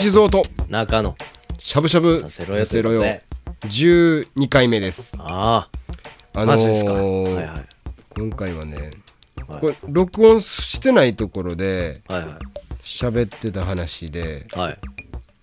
[0.00, 0.42] 一蔵と。
[0.70, 1.14] 中野。
[1.58, 3.10] しゃぶしゃぶさせろよさせろよとい
[4.22, 5.14] う12回目です。
[5.18, 5.68] あ
[6.34, 6.38] あ。
[6.38, 7.66] のあマジですか、ーはいはい。
[8.08, 8.92] 今回はね
[9.46, 9.60] はい。
[9.60, 12.24] これ録音してないところではい
[12.82, 14.64] 喋ってた話ではい。
[14.68, 14.78] はい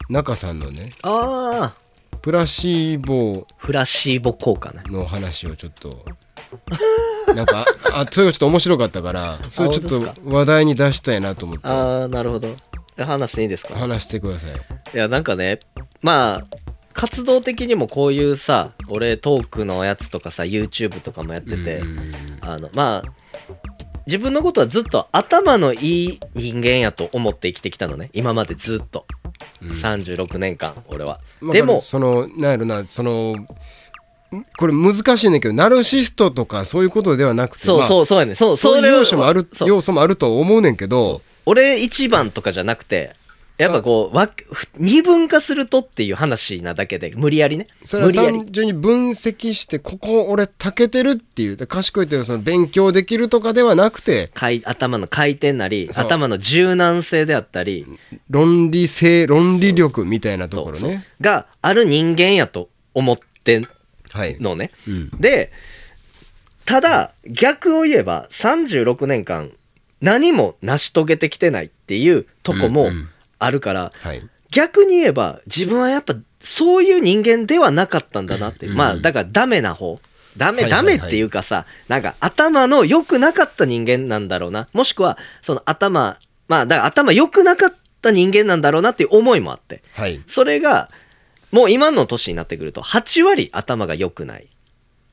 [0.09, 2.17] 中さんのねああ。
[2.23, 4.81] プラシーボフラシーボ効果ね。
[4.87, 6.03] の話をちょっと
[7.35, 7.63] なんか
[7.93, 11.67] あそれがちょっと面白かったからそれちょっと話題に出したいなと思って。
[11.67, 12.47] ああなるほど。
[12.47, 12.55] え
[13.05, 13.75] 話していいですか？
[13.75, 14.51] 話してください。
[14.93, 15.59] いやなんかね
[16.01, 16.57] まあ
[16.93, 21.81] 活動的にもこういうさ俺トークのやつとかさ YouTube とかもやってて
[22.41, 23.09] あのまあ
[24.07, 28.09] 自分のことはずっと頭のいい人間やと思って生きてきたのね。
[28.13, 29.05] 今までずっと、
[29.61, 31.19] 36年間俺は。
[31.51, 33.47] でもそのなんやろなそのん
[34.57, 43.15] これ難しいねんけどナルシストとかそういうことではなくてそうまあそうそうやねそうそういう要素もある要素もあると思うねんけど俺一番とかじゃなくて
[43.57, 47.67] やっぱこうわふ二分化するとっていう話なだけで無理やりね。
[47.85, 48.39] それは無理やり。
[48.39, 57.87] 単純に分析してここ俺たけてるっていうで賢いっていうのはその勉強できるとかではなくて回頭の回転なり頭の柔軟性であったり
[58.29, 61.05] 論理性論理力みたいなところね。
[61.21, 63.67] がある人間やと思ってん
[64.11, 64.37] はい。
[64.39, 65.09] のね、うん。
[65.19, 65.51] で
[66.65, 69.51] ただ逆を言えば36年間
[70.01, 73.09] 何も成し遂げてきてないっていうとこもうんうん。
[73.39, 74.21] あるから、はい。
[74.49, 78.73] 逆に言えば自分はやっぱそういう人間ではなかったんだなって、う。
[78.73, 79.99] んまあだからダメな方。
[80.37, 80.97] ダメ、はいはいはい。
[80.97, 84.67] ダメっていうかさなんか頭の良くなかった人間なんだろうな。
[84.73, 89.83] もしくはその頭まあだから頭良くなかった人間なんだろうなっていう思いもあって。
[89.93, 90.21] はい。
[90.27, 90.89] それが
[91.51, 94.47] もう今の年になってくると8割頭が良くない。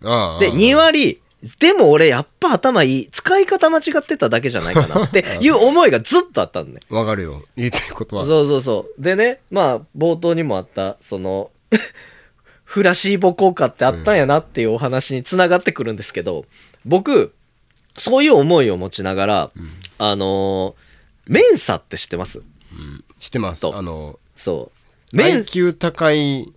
[0.03, 1.21] ああで2割
[1.61, 3.09] でも俺やっぱ頭いい。
[3.11, 5.05] 使い方間違ってただけじゃないかな。
[5.07, 7.43] っていう思いがずっとあったんねわかるよ。
[7.57, 8.25] 言いたいことは。
[8.25, 9.03] そうそうそう。
[9.03, 11.51] でね、まあ、冒頭にもあった、その、
[12.65, 16.47] フラシーボ効果ってあったんやなっていうお話につながってくるんですけど、
[16.85, 17.35] 僕、
[17.97, 19.51] そういう思いを持ちながら、
[19.99, 20.85] あのー
[21.27, 22.43] メンサって知ってます？
[23.19, 23.63] してます。
[23.63, 23.77] と。
[23.77, 24.73] あのそ
[25.13, 25.17] う。
[25.17, 26.53] メン IQ 高い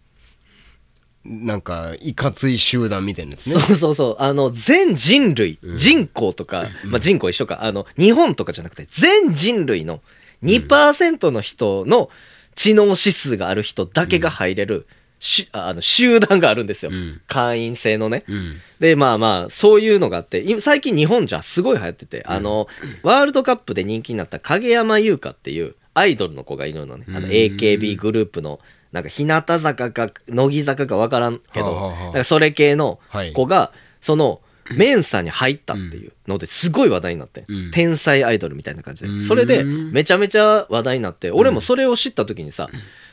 [1.28, 3.60] なんかいかつい集団みたいなやつね。
[3.60, 4.16] そうそうそう。
[4.20, 10.02] あの、全人類、人口とか、まあ人口一緒か、あの、日本とかじゃなくて、全人類の
[10.44, 12.10] 2%の人の
[12.56, 14.88] 知能指数がある人だけが入れる、
[15.20, 16.92] しあの集団があるんですよ。
[16.92, 17.22] ん。
[17.28, 18.24] 会員制のね。
[18.28, 18.56] うん。
[18.80, 22.68] で、まあまあ、そういうのがあって、今最近日本じゃすごい流行ってて、あの、
[23.04, 27.06] ワールドカップで人気になった影山優香っていうアイドルの子がいるのね。
[27.10, 28.60] あの、AKB グループの、
[28.92, 32.04] なんか日向坂か乃木坂かわからんけど、はあはあはあ。
[32.06, 33.34] なんかそれ系のはい。
[33.34, 33.72] 子が、
[34.02, 34.42] その、
[34.76, 37.72] メンサに入ったっていうのですごい話題になって、うん。
[37.72, 39.22] 天才アイドルみたいな感じで、うん。
[39.22, 42.70] それでめちゃめちゃ話題になって、俺もそれを知った時にさ、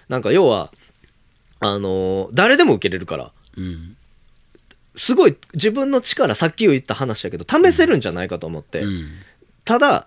[0.09, 0.73] なんか要は、
[1.61, 3.97] あのー誰でも受けれるから、うん。
[4.97, 9.11] すごい自分の力さっき言った話だけど試せるんじゃないかと思って、うん。
[9.65, 10.07] ただ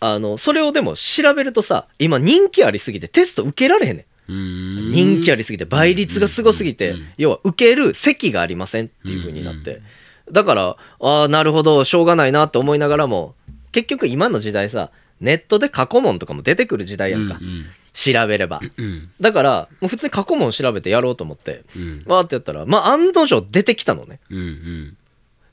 [0.00, 9.82] あのそれをでも調べるとさ今人気ありすぎてテスト受けられへんねんうん人気ありすぎて倍率がすごすぎて要は受ける席がありませんっていう風になって。
[10.30, 13.34] だからああなるほどしょうがないなって思いながらも
[13.72, 14.90] 結局今の時代さ
[15.20, 18.60] ネットで過去問とかも出てくる時代やんか、うん調べれば。
[18.78, 22.02] うんだからもう普通に過去問調べてやろうと思ってうん。
[22.06, 24.18] わーってやったらまあ案の定出てきたのね。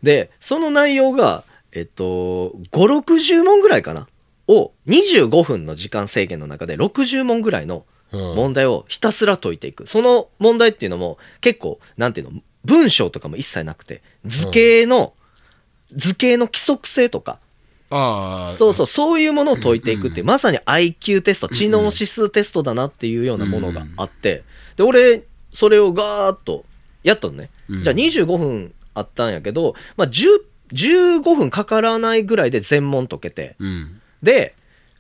[0.02, 1.44] で、その内容が、
[1.74, 4.08] えっと、5、60問ぐらいかな？
[4.48, 9.88] を25分の時間制限の中で60問ぐらいのうん問題をひたすら解いていく。
[9.88, 15.14] その問題っていうのも結構、なんていうの、文章とかも一切なくて、図形の、
[15.92, 17.40] 図形の規則性とか、
[17.90, 18.54] ああ。
[18.54, 24.44] そうそう、そういうものを解いていくってまさに IQ テスト、知能指数テストだなっていうようなものがあって、
[24.76, 26.66] で、俺、それをガーッと
[27.04, 27.50] やったのね。
[27.68, 27.84] うん。
[27.84, 34.02] じゃあ25分あったんやけど、まあ、10 15分かからないぐらいで全問解けて、うん。
[34.22, 34.56] で、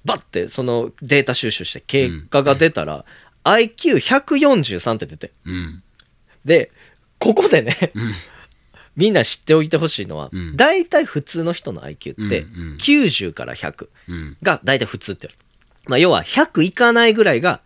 [0.06, 3.06] バッてそのデータ収集して結果が出たら、
[3.44, 5.32] IQ143 って出て。
[5.46, 5.84] うん
[6.46, 6.72] で、
[7.20, 7.92] ここでね、
[8.96, 15.90] みんな知っておいてほしいのは、うん大体普通の人の IQ ってうんうん90から100うんが大体普通って言われる。
[15.90, 17.62] まあ、要は100いかないぐらいが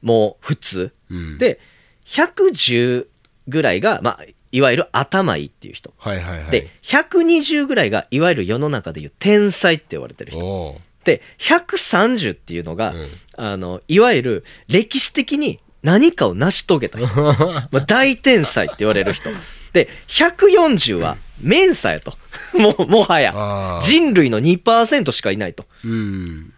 [0.00, 0.92] もう普通。
[1.10, 1.60] うんで、
[2.06, 3.06] 110
[3.48, 5.92] ぐらいが、まあ、いわゆる頭いいっていう人。
[5.96, 10.80] はいはいはいで、120ぐらいがいわゆる世の中でいう天才って言われてる人。
[11.04, 17.08] で、130っていうのが、うんあの、いわゆる歴史的に何かを成し遂げた人。
[17.16, 19.30] まあ、大天才って言われる人。
[19.72, 22.16] で、140はメンサやと。
[22.54, 25.66] もう、もはや人類の2%しかいないと。
[25.84, 26.52] うん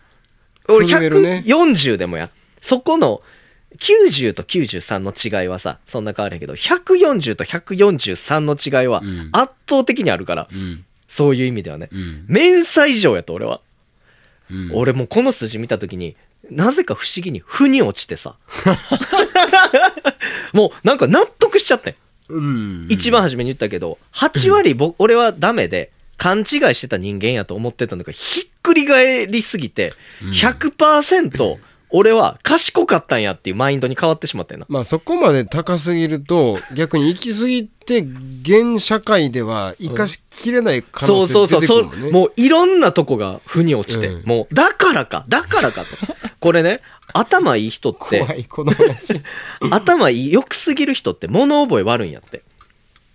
[0.67, 2.31] 俺そのレベルね140でもや。
[2.59, 3.21] そこの
[3.79, 11.89] 90と93の違いはさ、そんな変わらへんけど、140と143の違いはうん圧倒的にあるから、うんそういう意味ではね。
[11.93, 13.61] うん面差以上やと、俺は。
[14.71, 16.17] うん俺もうこの数字見たときに、
[16.51, 18.37] なぜか不思議に負に落ちてさ。
[20.53, 21.95] もうなんか納得しちゃってん。
[22.29, 29.93] うん一番初めに言ったけど、8割僕、 俺はダメで、勘違いしてた人間やと思ってたんだけど、ひっくり返りすぎて、
[30.23, 31.59] 100%
[31.97, 34.67] 俺は賢かったんやっていうマインドに変わってしまったよな。
[34.69, 38.01] まあそこまで高すぎると 逆に行き過ぎて
[38.43, 42.09] 現社会では生かしきれない可能性そうそうそう、そ出てくるもんね。
[42.09, 45.87] うもういろんなとこが負に落ちて、うんもう、だからか、だからかと。
[46.41, 46.81] これね、
[47.13, 49.21] 頭いい人って、怖いこの話。
[49.71, 52.43] 頭いい、良くすぎる人って物覚え悪いんやって。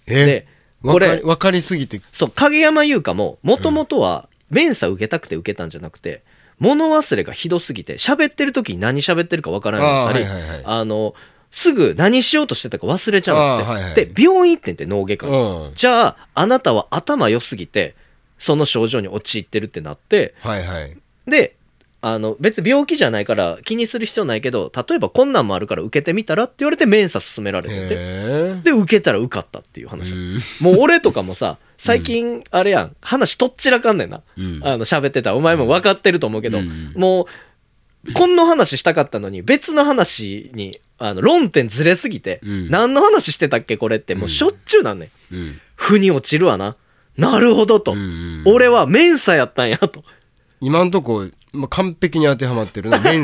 [0.07, 0.25] え？
[0.25, 0.47] で、
[0.83, 1.99] これわかり、すぎて。
[2.13, 6.23] そう、影山優香も、もともとは、面差受けたくて受けたんじゃなくて、
[6.59, 11.15] 物忘れがひどすぎて、喋ってる時に何喋ってるかわからなかったり、あーはいはいはいあの、
[11.51, 13.65] すぐ何しようとしてたか忘れちゃうって。
[13.65, 15.31] あーはいはいで、病院行ってんって脳外科に。
[15.33, 15.73] うん。
[15.73, 17.95] じゃあ、あなたは頭良すぎて、
[18.37, 20.97] その症状に陥ってるってなって、はいはい。
[21.27, 21.55] で、
[22.01, 29.89] あの、別に病気じゃないから気にする必要ないけど、例えばこんなんもあるから受けてみたらって言われて面差勧められてて、へで、受けたら受かったっていうえ。
[29.89, 30.11] 話。
[30.11, 34.21] うんもう俺とかもさ、最近、あれやん、話とっちらかんねんな。
[34.37, 35.35] うんあの、喋ってた。
[35.35, 37.27] お前も分かってると思うけど、うんも
[38.05, 45.35] う、こんな話したかったのに、別の話に、あの、論点ずれすぎて、うん何の話してたっけこれって、もうしょっちゅうなんねん。
[45.35, 46.75] うん負に落ちるわな。
[47.17, 47.95] なるほどと。
[48.45, 50.03] 俺はメンサやったんやと。
[50.61, 52.99] 今んとこ、まあ、完璧に当てはまってるな。
[52.99, 53.23] メン、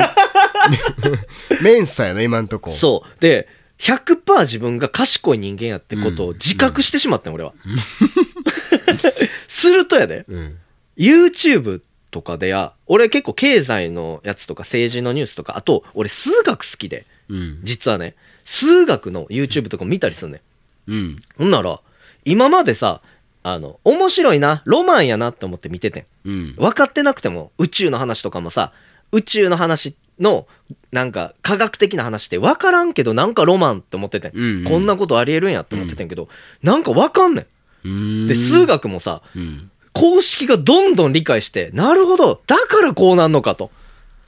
[1.62, 2.70] メンサやな、今んとこ。
[2.70, 3.20] そう。
[3.20, 7.52] で、100%自分が賢い人間やってことを自覚してしまったん、俺は。
[9.48, 10.56] するとやで、うん。
[10.96, 17.60] YouTube とかでや、俺結構経済のやつとか政治のニュースとか、あと、俺数学好きで、うん。
[17.62, 18.14] 実はね、
[18.44, 20.40] 数学の YouTube とか見たりすんね
[20.88, 20.92] ん。
[20.92, 21.22] うん。
[21.36, 21.80] ほんなら、
[22.24, 23.02] 今までさ、
[23.48, 26.04] あの、面白いな、ロマンやなって思って見ててん。
[26.24, 26.54] うん。
[26.56, 28.72] 分かってなくても宇宙の話とかもさ
[29.12, 30.48] 宇宙の話の
[30.90, 36.28] なんか科学的な話って分からんけどなんかロマンって思っててん、うんうんこんなことありえるんやって思っててんけど、
[36.62, 37.46] なんか分かんね
[37.84, 39.70] んうんで数学もさうん。
[39.92, 43.70] 公式がどんどん理解してなるほどだからこうなんのかと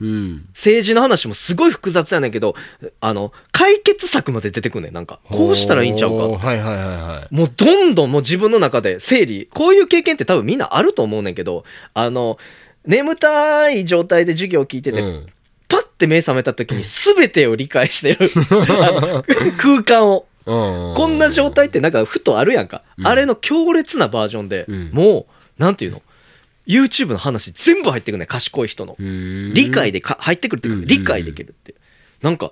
[0.01, 0.45] うん。
[0.53, 2.55] 政治の話もすごい複雑やねんけど
[3.01, 7.35] あの解決策まで出てくんねんなんかこうしたらいいんちゃうかはいはいはいはい。
[7.35, 11.63] もうどんどんもう自分の中で整理、こういう経験って多分みんなあると思うねんけど、
[11.93, 12.37] あの、
[12.85, 15.27] 眠たい状態で授業を聞いてて、うん
[15.67, 18.31] パッて目覚めた時に全てを理解してる
[19.59, 20.25] 空間を。
[20.45, 22.81] うんこんな状態ってなんかふとあるやんか。
[23.03, 25.27] あれの強烈なバージョンで、うんも
[25.59, 26.01] う、なんていうの？
[26.69, 28.95] ?YouTube の話全部入ってくるね賢い人の。
[28.99, 31.75] うん理解でか入ってくるっていうかうん理解できるって。
[32.21, 32.51] なんか、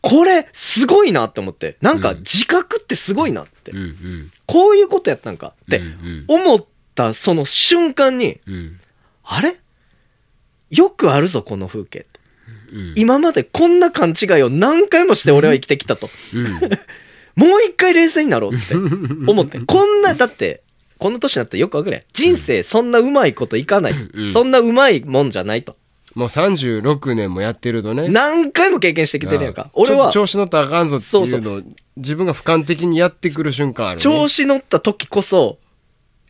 [0.00, 3.72] これすごいなって思って、なんか自覚ってすごいなって。
[3.72, 8.80] うんうんこういうことやったんかってうん思ったその瞬間に、うん
[9.24, 9.56] あれ？
[10.70, 12.20] よくあるぞ、この風景と。
[12.72, 16.08] うん今までこんな勘違いを何回もして俺は生きてきたと。
[16.34, 16.46] うん
[17.38, 19.60] もう一回冷静になろうって思って。
[19.60, 20.62] こんな、だって、
[20.98, 22.04] この年になったらよくわかるやん。
[22.12, 23.92] 人生そんなうまいこといかない。
[23.92, 24.32] うん。
[24.32, 25.76] そんなうまいもんじゃないと。
[26.14, 28.08] もう36年もやってるとね。
[28.08, 29.70] 何回も経験してきてるやんか。
[29.74, 31.46] 俺はちょっと、調子乗ったらあかんぞってそうそういう。
[31.46, 31.62] のを
[31.96, 34.02] 自分が俯瞰的にやってくる瞬間あるね。
[34.02, 35.58] 調子乗った時こそ、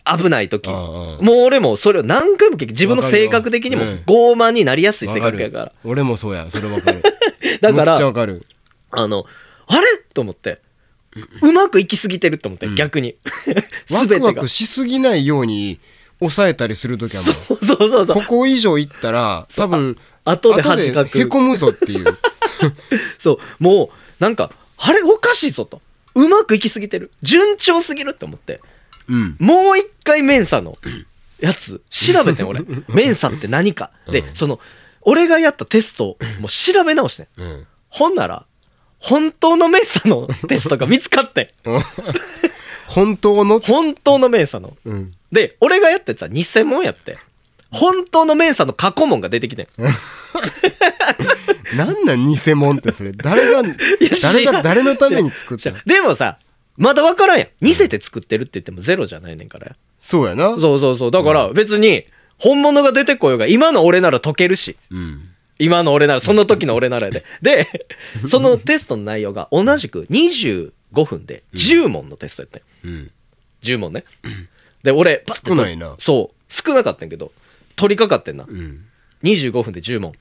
[0.04, 0.68] 危ない時。
[0.68, 4.04] もう俺もそれを何回も経験、自分の性格的にもわかるよ。
[4.06, 5.72] 傲慢になりやすい性格やから。
[5.84, 6.46] 俺もそうや。
[6.50, 7.02] それわかる。
[7.60, 8.42] だからめっちゃわかる。
[8.90, 9.24] あの、
[9.66, 9.86] あれ？
[10.14, 10.60] と思って、
[11.42, 13.16] うまくいきすぎてると思って、逆に。
[13.90, 14.06] ワ。
[14.06, 15.80] クワクしすぎないように
[16.18, 17.32] 抑えたりするときはもう
[17.64, 18.22] そうそうそうこ。
[18.22, 22.18] こ以上いったら多分後で恥かくへこむぞっていう
[23.18, 25.80] そう、もう、なんか、あれおかしいぞと。
[26.14, 27.12] うまくいきすぎてる。
[27.22, 28.60] 順調すぎるって思って。
[29.08, 30.76] うんもう一回メンサの
[31.40, 32.62] やつ調べてん俺。
[32.88, 33.90] メンサって何か。
[34.10, 34.60] で、その、
[35.00, 37.26] 俺がやったテストをもう調べ直してん。
[37.38, 38.44] うんほんなら、
[38.98, 41.48] 本当のメンサの テストが見つかってん。
[42.88, 43.60] 本当の？
[43.60, 44.76] 本当のメンサの。
[44.84, 47.18] うんで、俺がやったやつは偽物やって。
[47.70, 49.68] 本当のメンサの過去問が出てきてん。
[51.76, 53.12] なんなん偽物ってそれ？
[53.12, 53.62] 誰が
[54.22, 55.70] 誰が誰のために作った？
[55.70, 56.38] のでもさ、
[56.78, 57.48] まだ分からんやん。
[57.60, 59.76] 似せて作ってるって言ってもゼロじゃないねんから。
[59.98, 61.10] そうやなそうそうそう。
[61.10, 62.06] だから別に、
[62.38, 64.76] 本物が出てこようが、今の俺なら解けるし。
[64.90, 65.28] うん
[65.58, 67.24] 今の俺なら、その時の俺ならやで。
[67.42, 67.86] で、
[68.28, 70.70] そのテストの内容が同じく25
[71.04, 73.10] 分で10問のテストやったんようん
[73.62, 74.04] 10問ね。
[74.82, 76.52] で、俺、パッて少ないなそう。
[76.52, 77.32] 少なかったんやけど、
[77.76, 78.44] 取り掛かってんな。
[78.48, 78.84] うん
[79.22, 80.12] 25分で10問。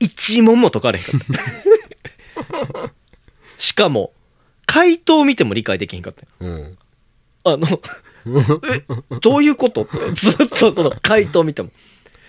[0.00, 1.20] 1問も解かれへんかっ
[2.76, 2.92] た。
[3.58, 4.12] しかも、
[4.66, 6.78] 回答を見ても理解できへんかったようん。
[7.44, 7.80] あの、
[8.74, 8.84] え、
[9.20, 11.70] どういうことって、ずっとその回答見ても。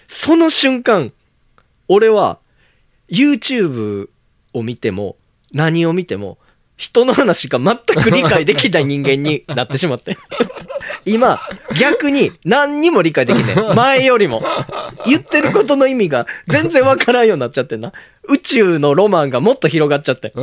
[0.08, 1.14] その瞬間、
[1.88, 2.40] 俺は、
[3.12, 4.10] YouTube
[4.54, 5.18] を見ても、
[5.54, 6.38] 何を見ても、
[6.78, 10.18] 人の話が全く理解できない人間になってしまって。
[11.06, 11.40] 今、
[11.80, 13.76] 逆に何にも理解できない。
[13.76, 14.44] 前よりも。
[15.06, 17.94] 言ってることの意味が全然わからんようになっちゃってんな。
[18.28, 20.34] 宇宙のロマンがもっと広がっちゃって。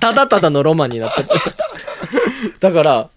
[0.00, 1.32] ただただのロマンになっちゃって。
[2.60, 3.08] だから、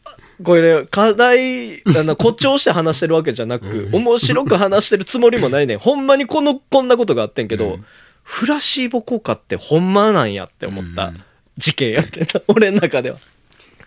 [0.43, 5.77] これ、課題、あの、誇張して話してるわけじゃなく、面白く話してるつもりもないね。
[5.77, 7.79] ほんまにこの、こんなことがあってんけど、
[8.25, 11.13] フラシーボ効果ってほんまなんやって思った
[11.57, 12.41] 事件やってた。
[12.49, 13.19] 俺の中では。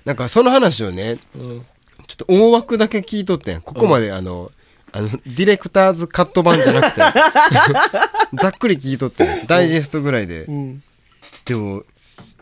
[0.05, 1.67] なんかその話をね、うん
[2.07, 3.61] ちょっと大枠だけ聞いとってん。
[3.61, 4.51] ここまであの、
[4.93, 7.03] あの、ディレクターズカット版じゃなくて、
[8.41, 10.45] ざっくり聞いとってん、ダイジェストぐらいで。
[10.45, 10.83] うん。
[11.45, 11.85] でも、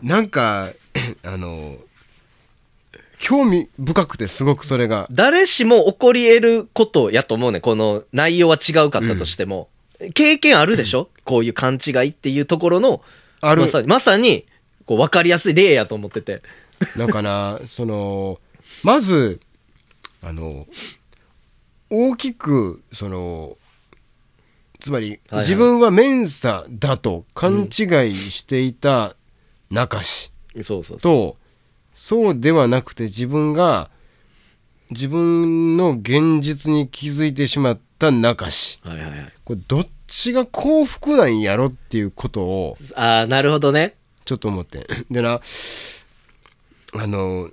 [0.01, 0.71] なんか、
[1.23, 1.75] あの、
[3.19, 5.07] 興味深くてすごくそれが。
[5.11, 9.67] 誰しも起こり得ることやと思うねんこの内容は違うかったとしても。
[10.13, 11.09] 経験あるでしょ？
[11.23, 13.01] こういう勘違いっていうところの、
[13.41, 14.45] あるまさに、まさに、
[14.85, 16.41] こう、分かりやすい例やと思ってて。
[16.95, 18.39] なんかな、その、
[18.83, 19.39] まず、
[20.21, 20.67] あの、
[21.89, 23.57] 大きく、その、
[24.79, 27.69] つまり、はい自分はメンサだと勘違い
[28.31, 29.15] していた
[29.71, 30.99] 中氏そうそうそう。
[30.99, 31.37] と、
[31.95, 33.89] そうではなくて自分が、
[34.91, 38.79] 自分の現実に気づいてしまった中氏。
[38.83, 39.33] はいはいはい。
[39.47, 43.95] これどっちが幸福なんやろっていうことをああ、なるほどね。
[44.25, 45.39] ちょっと思ってんでな
[46.93, 47.49] あの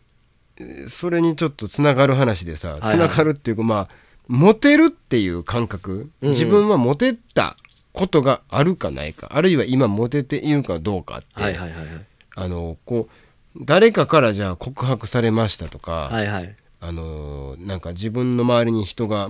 [0.88, 3.88] それにちょっとつながる話でさはいつながるっていうかまあ
[4.26, 7.56] モテるっていう感覚うんうん自分はモテた
[7.92, 11.86] ことがあるかないかあるいは今モテているかどうかって、はいはいはいはい。
[12.34, 13.08] あのこ
[13.56, 16.56] う誰かからじゃあ告白されましたとか、はいはい。
[16.80, 19.28] あのなんか自分の周りに人が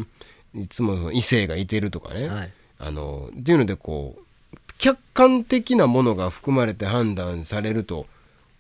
[0.55, 2.53] いつも異性がいてるとかね、はい。
[2.79, 8.07] あのっていうのでこう客観的なものが含まれて判断されると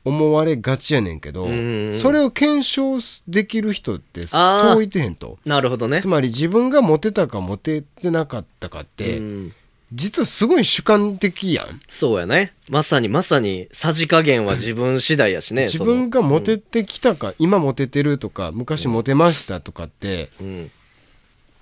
[0.04, 1.56] 思われがちやねんけど、うんうん
[1.92, 2.98] うんそれを検証
[3.28, 5.38] できる人ってそういてへんと。
[5.44, 6.08] なるほどねつ。
[6.08, 9.52] まり自分がモテたかモテてなかったかって、うん
[9.92, 11.80] 実はすごい主観的やん。
[11.88, 12.52] そうやね。
[12.68, 15.64] まさにまさに、さじ加減は自分次第やしね。
[15.64, 20.70] 自分がモテて、てきたか、今モテてるとか昔モテましたとかってうん。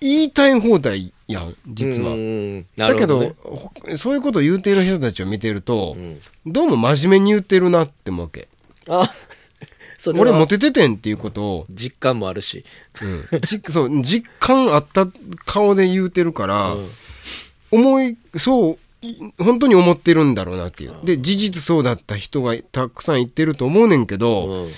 [0.03, 2.11] 言いたい放題やん実は。
[2.11, 2.21] うんう
[2.59, 3.35] んなだけど
[3.97, 6.21] そういうことを言うている人たちを見てると、うん。
[6.47, 8.49] どうも真面目に言ってるなって思うわけ。
[8.89, 9.13] あ、
[10.15, 12.65] 俺モテててんっていうことを、実感もあるし。
[13.33, 15.07] うん、じそう実感あった
[15.47, 16.89] 顔で言うてるから、うん。
[17.71, 20.95] 思いそうい本当に思ってるんだろうなっていう。
[21.05, 24.71] で事実そうだった人がたくさん言ってると思うねんけど、うん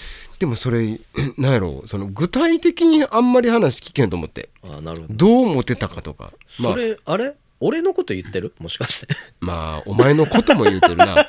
[0.45, 1.01] でもそれ
[1.39, 4.51] なんやろその具体的にあんまり話聞けんと思って。
[4.63, 5.15] あなるほど。
[5.15, 6.35] どうモテたかとか。
[6.61, 7.33] まあそれ、あれ？
[7.61, 8.53] 俺のこと言ってる？
[8.59, 9.09] もしかして。
[9.41, 11.27] まあお前のことも言うてるな。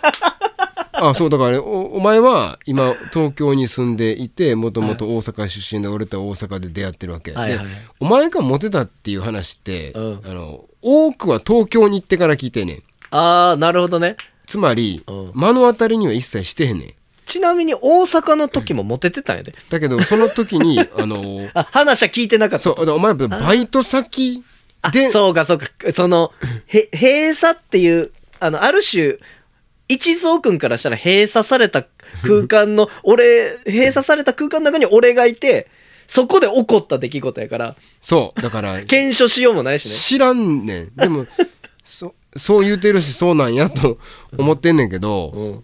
[0.92, 10.22] あそうだからねおお前は今東京に住んでいてもともと大阪出身で俺とは大阪で出会ってるわけ、はいはいでお前がモテたっていう話って、うん。
[10.26, 12.84] あの多くは東京に行ってから聞いてんねん。
[13.12, 14.18] ああ、なるほどね。
[14.46, 15.32] つまり、うん。
[15.34, 16.94] 目の当たりには一切してへんねん
[17.26, 19.54] ちなみに大阪の時もモテてたんやで。
[19.70, 22.64] だけどその時に あのあ、話は聞いてなかった。
[22.64, 24.44] そうお前バイト先
[24.82, 25.66] あでそうかそうか。
[25.94, 26.32] その、
[26.68, 29.18] へ、閉鎖っていう、あの、ある種、
[29.88, 31.86] 一蔵くんからしたら閉鎖された
[32.24, 35.68] 空間の、 俺、閉鎖された空間の中に俺がいて、
[36.08, 39.92] そこで起こった出来事やから、そうだから 検証しようもないしね。
[39.92, 41.26] 知らんねんでも
[41.84, 43.98] そそう言うてるしそうなんやと
[44.38, 45.64] 思ってんねんけど、うん。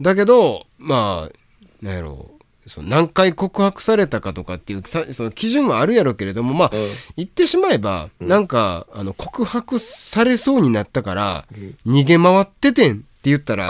[0.00, 2.30] だけどまあなんやろ
[2.68, 6.80] その何回告白されたかとかっていうさその基準はあるやろうけれどもまあ、うん
[7.16, 11.44] 言ってしまえば、なんかあの告白されそうになったから、
[11.86, 13.68] 逃げ回っててんって言ったら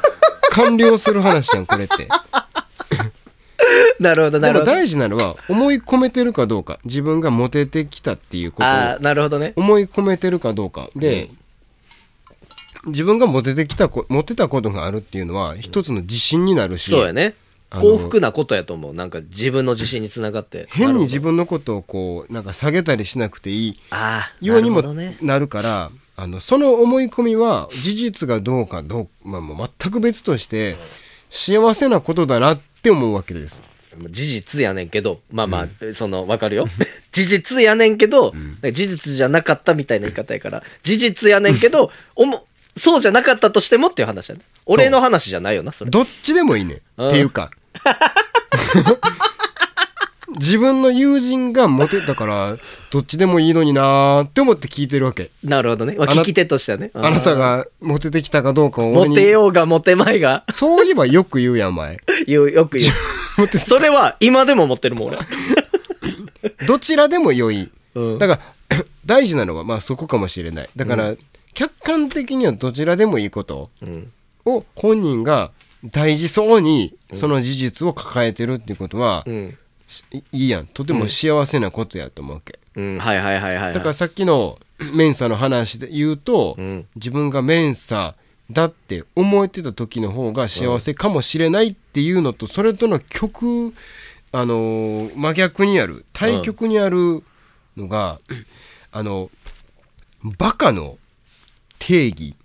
[0.52, 2.08] 完了する話やんこれって。
[4.00, 4.72] なるほど、なるほど。
[4.72, 9.52] 大事なのは思い込めてるかどうか自分がモテてきたっていうことをああ、なるほどね。
[9.56, 11.30] 思い込めてるかどうかで、
[12.86, 17.34] 自分がモテてきたこモテたことがあるっていうのは一つの自信になるしそうやね。
[17.70, 18.94] 幸福なことやと思う。
[18.94, 20.66] なんか自分の自信につながって。
[20.70, 21.30] 変に自分。
[21.30, 24.82] 分のことをこうなんか下げたりしなくていいああ、ようにも
[25.22, 30.76] なるからあのその思い込みは事実がどうかどう、まあ、もう全く別として
[31.30, 33.62] 幸せなことだなって思うわけです。
[34.10, 36.66] 事実やねんけど、まあまあ、その、わかるよ。
[37.12, 38.32] 事実やねんけど、
[38.62, 42.46] 事実じゃなかったみたいな言い方やから、事実やねんけど、 おも、
[42.76, 44.40] そうじゃなかったとしてもっていう話だね。
[44.66, 45.90] 俺の話じゃないよな、それ。
[45.90, 46.80] どっちでもいいね。
[46.96, 47.08] うん。
[47.08, 47.50] っていうか。
[50.38, 52.56] 自分の友人がモテたから
[52.90, 55.30] どっちでもいいのになーって思って聞いてるわけ。
[55.42, 55.96] なるほどね。
[55.98, 56.90] まああな聞き手としてはね。
[56.94, 60.44] あなたがモテてきたかどうかをモテようがモテまいが。
[60.54, 61.98] そういえばよく言うやんお前。
[62.26, 62.92] 言う、よく言
[63.36, 63.60] モテう。
[63.60, 65.18] それは今でも持ってるもん、俺。
[66.66, 67.70] どちらでも良い。
[67.94, 68.18] うん。
[68.18, 70.68] だから 大事なのはまあそこかもしれない。
[70.76, 71.14] だから、
[71.54, 74.12] 客観的にはどちらでもいいことうん。
[74.44, 75.50] を本人が
[75.84, 79.58] 大事そうにその事実を抱えてるっていうことは、うん。
[80.12, 80.66] いいいやん。
[80.66, 83.74] とても幸せなことやと思うわけ、うん、はいはいはいはいはい。
[83.74, 84.58] だからさっきの
[84.94, 86.86] メンサの話で言うと、うん。
[86.96, 88.14] 自分がメンサ
[88.50, 93.72] だって思えてた時の方が幸せかもしれないっていうのとそれとの極
[94.32, 97.22] あのー真逆にある対極にある
[97.76, 98.20] のが、
[98.92, 99.30] あの
[100.38, 100.98] バカの
[101.80, 102.36] 定義。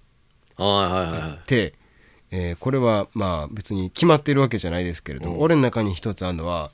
[1.35, 1.73] って、
[2.31, 6.71] えーこれはまあ別に決まってるわけじゃないですけれども、俺の中に一つあるのは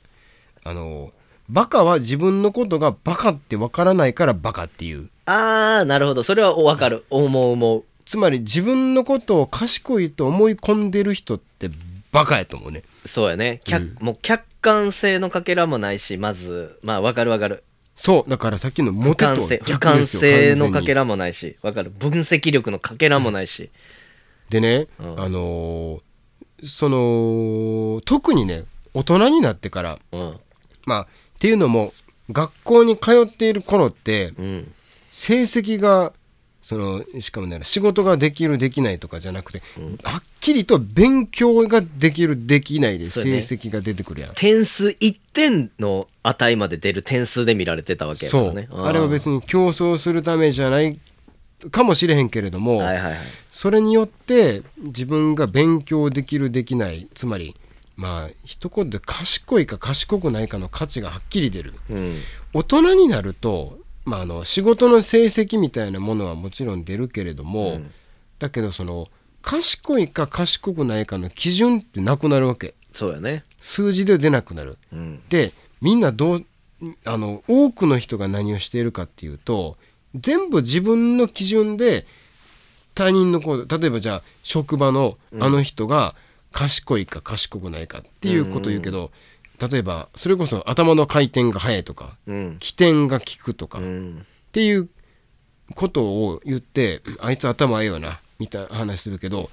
[0.64, 1.12] あの
[1.50, 6.22] バカは自分のことがバカってわからないからバカっていうあー、なるほど。
[6.22, 7.04] それはわかる。
[7.10, 7.84] 思う思う。
[8.04, 11.70] つまり自分のことを賢いと思い込んでる人って
[12.10, 13.60] バカやと思うねそうやね。
[13.64, 17.64] 客、もう客観性のかけらもないし、まず、まあわかるわかる。
[18.04, 21.90] そうだからさっきのモテと逆瞰ですよ性のかけららもないし、わかる？
[21.90, 23.70] 分析力のかけらもないし。
[24.50, 26.00] でね、うんあのー
[26.66, 30.36] その特にね大人になってからうん。
[30.84, 31.06] まあっ
[31.38, 31.92] ていうのも
[32.32, 34.74] 学校に通っている頃ってうん。
[35.12, 36.12] 成績が
[36.62, 39.62] そのしかもね仕事ができるできないとかじゃなくて、
[40.04, 44.34] はっきりと勉強ができるできないで成績が出てくるやん。
[44.34, 48.68] 点数1点の値まで出る点数で見られてたわけやかそうらね。
[48.70, 51.00] あれは別に競争するためじゃない
[51.72, 53.18] かもしれへんけれども、はいはいはい。
[53.50, 57.56] それによって自分が勉強できるできないつまり
[57.96, 62.18] まあ一言で賢いか賢くないかの価値がはっきり出るうん。
[62.54, 67.90] 大人になると、まあ、あの仕事の成績みたいなものはもちろん出るけれども、うん。
[68.38, 69.06] だけどその
[69.40, 72.74] 賢いか賢くないかの基準ってなくなるわけ。
[72.92, 73.44] そうやね。
[73.60, 74.78] 数字で出なくなる。
[74.92, 75.22] うん。
[75.28, 76.44] でみんなどう
[77.04, 79.76] あの多くの人が何をしているかっていうと
[80.14, 82.06] 全部自分の基準で
[82.94, 86.14] 他人の例えばじゃあ職場のあの人が
[86.50, 89.10] 賢いか賢くないかっていうことを言うけど、
[89.70, 92.56] 例えばそれこそ頭の回転が速いとかうん。
[92.58, 94.26] 起点が効くとか、っうん。
[94.52, 94.88] ていう
[95.74, 99.50] ことを言ってあいつ頭ええよなみたいな話するけど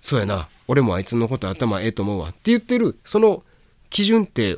[0.00, 3.42] そうやな俺もあいつのこと頭ええと思うわって言ってるその
[3.90, 4.56] 基準って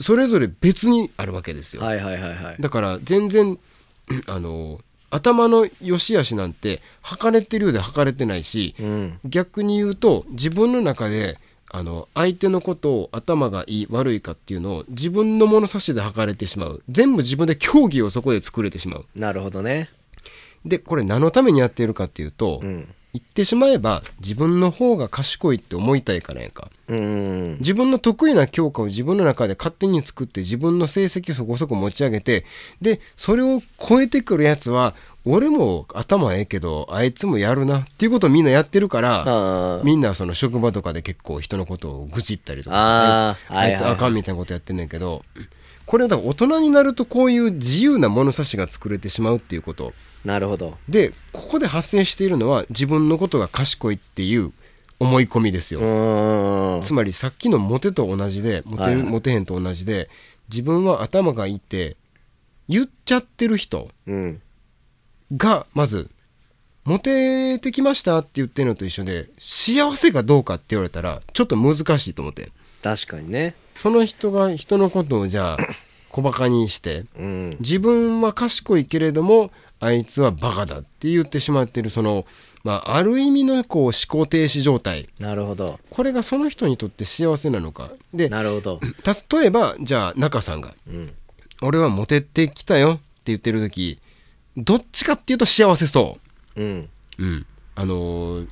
[0.00, 1.82] それぞれ別にあるわけですよ。
[1.82, 2.56] はいはいはいはい。
[2.60, 3.58] だから全然
[4.28, 4.78] あの
[5.10, 9.20] 頭の良し悪しなんて測れてるようで測れてないし、うん。
[9.24, 11.38] 逆に言うと自分の中で
[11.70, 19.90] あの相手のことを頭がいい悪いかっていうのを自分の物差しで測れてしまう全部自分で競技をそこで作れてしまうなるほどね。
[20.64, 22.88] でこれ何のためにやっているかっていうと、うん。
[23.12, 27.56] 言ってしまえば自分の方が賢いって思いたいからやんかうん。
[27.60, 32.44] 自分の得意な教科を自分の中で勝手に作って自分の成績をそこそこ持ち上げて
[32.82, 34.94] でそれを超えてくるやつは
[35.28, 45.24] 俺も頭ええけどあいつもやるなっていうことをみんなやってるからあみんなその職場とかで結構人のことを愚痴ったりとかああいつあかんみたいなことやってんねんけど
[45.84, 49.92] これだから大人になるとこういう自由な物差しが作れてしまうっていうこと
[50.24, 50.76] なるほど。
[50.88, 54.52] でここで発生しているのは自分のことが賢いっていう
[54.98, 55.80] 思い込みですよ。
[55.80, 56.82] うん。
[56.82, 60.08] つまりさっきのモテと同じでモテる、モテへんと同じで
[60.48, 61.96] 自分は頭がいいって
[62.68, 64.40] 言っちゃってる人うん。
[65.34, 66.10] がまず
[66.84, 73.56] モテてきましたって言ってるのと一緒で幸せかどうかって言われたらちょっと難しいと思って確かにね。
[73.74, 75.56] その人が人のことをじゃあ
[76.08, 77.56] 小バカにしてうん。
[77.58, 82.24] 自分は賢いけれどもあいつはバカだって言ってしまってるその、
[82.62, 85.80] まあ、ある意味のこう思考停止状態なるほど。
[85.90, 88.80] これがその人にとって幸せなのかでなるほど。
[89.32, 91.12] 例えばじゃあ中さんがうん。
[91.62, 93.98] 「俺はモテてきたよ」って言ってる時
[94.56, 96.18] どっちかっていうと幸せそ
[96.56, 96.88] うん。
[97.18, 97.22] う。
[97.22, 98.48] うん、あのー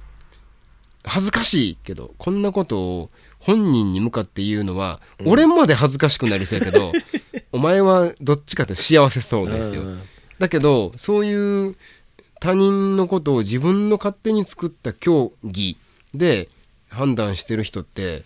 [1.07, 6.93] 恥ずかしいけどこんなことを本人に向かって言うのは、俺まで恥ずかしくなりそうやけど
[7.53, 9.83] お前はどっちかって幸せそうですよ。
[9.83, 10.03] うん
[10.39, 11.77] だけどそういう
[12.41, 15.77] 他人のことを自分の勝手に作った競技
[16.13, 16.49] で
[16.89, 18.25] 判断してる人って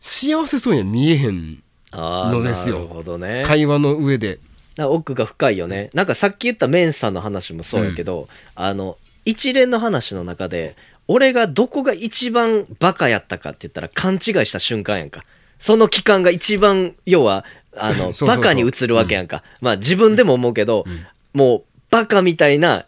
[0.00, 1.62] 幸せそうには見えへん
[1.92, 3.42] のですよね。
[3.46, 4.38] 会話の上で。
[4.76, 5.90] な奥が深いよね。
[5.94, 10.76] なんかさっき言ったメンさんの話もそうやけど、あの、一連の話の中で、
[11.08, 15.22] 俺がどこが一番バカやったかって言ったら勘違いした瞬間やんか。
[15.58, 17.44] その期間が一番、要は、
[17.76, 19.42] あの、 バカに映るわけやんか。
[19.60, 20.84] まあ自分でも思うけど、
[21.32, 22.86] もう、バカみたいな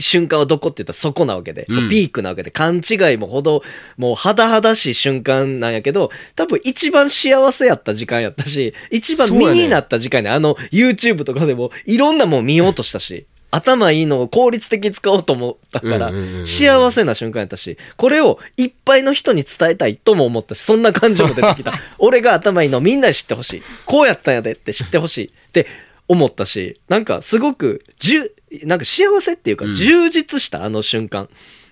[0.00, 1.88] 瞬間はどこって言ったらそこなわけで、うん。
[1.88, 3.62] ピークなわけで、勘違いもほど、
[3.96, 16.12] もう肌々しい瞬間なんやけど、多分一番幸せやった時間やったし、一番身になった時間で、あの YouTube とかでもいろんなもん見ようとしたし、頭いいのを効率的に使おうと思ったから
[16.44, 21.72] 幸せな瞬間やったし、これをいっぱいの人に伝えたいとも思ったし、そんな感情も出てきた。
[21.98, 23.62] 俺が頭いいのみんなに知ってほしい。
[23.86, 25.66] こうやったんやでって知ってほしいって
[26.08, 28.34] 思ったし、なんかすごく、じゅ、
[28.64, 31.28] なんか幸せっていうかうん充実したあの瞬間。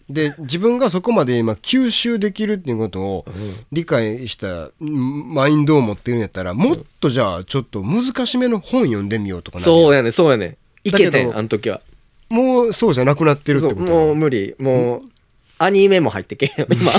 [0.08, 3.24] で自分がそこまで今吸収できるっていうことを
[3.72, 4.46] 理解した
[4.80, 10.58] うんマインドを持ってるんやったらもっとじゃあちょっと難しめの本読んでみようとかそうやね、そうやね。
[10.84, 11.80] いけてん、あの時は。
[12.28, 13.80] もうそうじゃなくなってるってこと？
[13.80, 14.54] もう無理。
[14.58, 15.02] もう、
[15.58, 16.92] アニメも入ってけへん、今。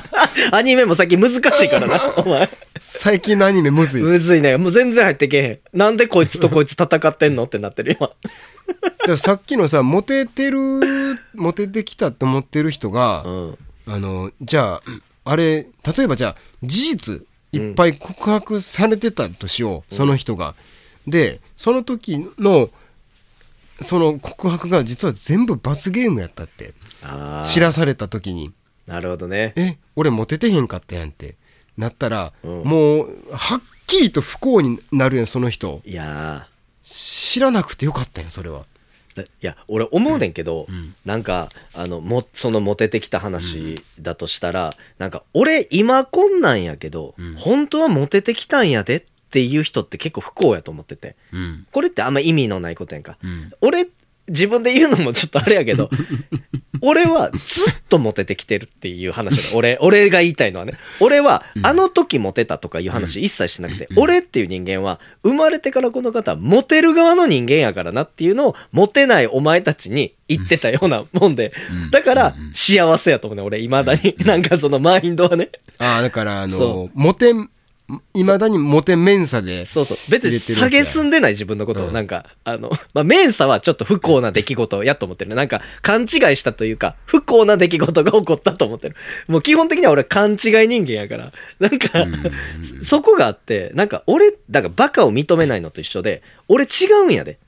[0.52, 2.48] アニメも最近難しいからな、 お前。
[2.80, 4.56] 最近のアニメむずいむずいね。
[4.56, 5.58] もう全然入ってけへん。
[5.74, 8.10] なんでこいつとこいつ戦ってんのってなってる、今。
[9.16, 10.58] さっきのさモテてる
[11.34, 13.58] モテてきたと思ってる人が、うん。
[13.86, 14.82] あのじゃあ
[15.24, 20.54] あれ例えばじゃあ事実いっぱい告白されてたとしよう、その人が。
[21.06, 22.70] でその時の
[23.82, 26.74] その告白が実は全部罰ゲームやったって。
[27.44, 28.50] 知らされた時に
[28.86, 29.52] なるほどね「。
[29.56, 31.36] え俺モテてへんかったやん」って
[31.76, 36.48] なったら、うんもうはっきりと不幸になるやんその人いや
[36.84, 38.64] 知らなくてよかったやんそれは。
[39.16, 51.16] ーいや、俺思うねんけど、んなんか、あの、も、そのモテてきた話だとしたら、なんか、俺今こんなんやけど、うん本当はモテてきたんやでっていう人って結構不幸やと思ってて。
[51.32, 53.16] うんこれってあんま意味のないことやんか。
[53.22, 53.86] うん俺、
[54.28, 55.90] 自分で言うのもちょっとあれやけど、
[56.80, 59.56] 俺はずっとモテてきてるっていう話だ。
[59.56, 60.74] 俺、俺が言いたいのはね。
[61.00, 71.52] 俺は、あの時モテたとかいう話一切してなくて、俺っていう人間は、生まれてからこの方はモテる側の人間やからなっていうのを、モテないお前たちに言ってたようなもんで、
[71.90, 74.14] だから、幸せやと思うね、俺、未だに。
[74.26, 75.50] なんかそのマインドはね。
[75.78, 77.32] ああだからあそのモテ
[78.14, 79.96] いまだにモテメンサでそうそう。
[80.10, 85.34] 別に下げすんでない自分のことを、うんなんか、あの、まあ、メンサはちょっと不幸な出来事やと思ってる。
[85.34, 88.96] なんか、勘違いしたというか、不幸な出来事が起こったと思ってる。
[89.28, 91.32] もう基本的には俺勘違い人間やから。
[91.60, 92.06] なんか、
[92.82, 97.38] そこがあって、なんか俺、だからバカを認めないのと一緒で、俺違うんやで。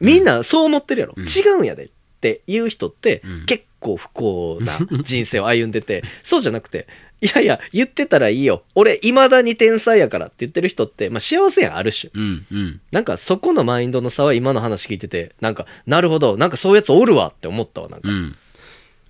[0.00, 1.14] みんなそう思ってるやろ。
[1.18, 1.84] 違うんやで。
[1.84, 1.88] っ
[2.20, 6.88] ていう人って、うん結構不幸な人生を歩んでて、そうじゃなくて、
[7.20, 8.62] いやいや、言ってたらいいよ。
[8.74, 12.10] 俺、未だに天才やからって言ってる人って、まあ幸せやん、ある種。
[12.14, 18.08] うんうんなんかそこのマインドの差は今の話聞いてて、なんか、なるほど、なんかそういうやつおるわって思ったわ、なんか。
[18.08, 18.36] うん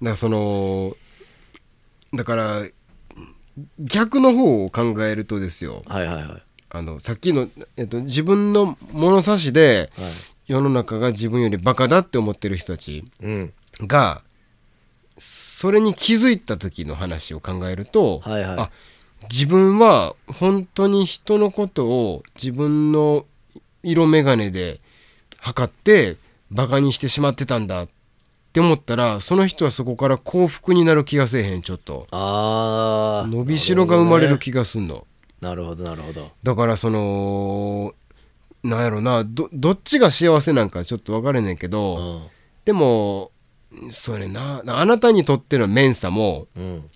[0.00, 0.96] だからその
[2.14, 2.62] だから
[3.80, 6.42] 逆の方を考えるとですよはいはいはい。
[6.70, 10.10] あのさっきの、えっと、自分の物差しではい。
[10.46, 13.52] 世の中が自分よりバカだって思ってる人たちうん。
[15.58, 18.70] がそれに気づいた時の話を考えると、はいはいあ
[19.30, 23.26] 自分は本当に人のことを自分の
[23.82, 24.78] 色眼鏡で
[25.38, 26.16] 測って
[26.52, 27.88] バカにしてしまってたんだっ
[28.52, 33.30] て思ったらその人はそこから幸福になる気がせえへんちょっとあー。
[33.30, 34.52] 伸びしろが生まれる気。
[34.52, 35.04] 気がすんの、
[35.40, 36.30] なるほど、なるほど。
[36.44, 37.92] だからその
[38.62, 42.28] なんやろなどどっちが幸せなんかちょっと分かれねんけうど、ん。
[42.64, 43.32] でも
[43.90, 46.90] それなあなたにとってのメンサもうん。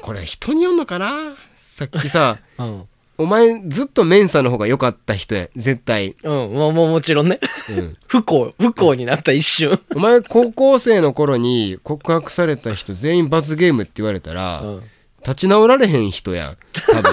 [0.00, 1.34] これ人によんのかな？
[1.56, 2.88] さっきさうん。
[3.18, 7.38] お前ずっとメンサの方が良かった人や絶対、うん、もうもちろんね。
[7.70, 9.80] うん、不幸、不幸になった一瞬。
[9.94, 14.82] お前高校生の頃に告白された人全員罰ゲームって言われたら、うん。
[15.20, 16.56] 立ち直られへん人やん
[16.90, 17.12] 多分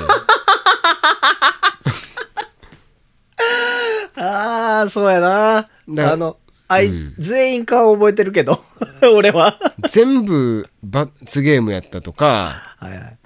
[4.15, 5.69] あー、そうやな。
[5.87, 6.37] だあの、
[6.69, 8.63] あい、うん全員顔覚えてるけど、
[9.13, 9.59] 俺は。
[9.89, 13.17] 全部罰ゲームやったとかはいはい。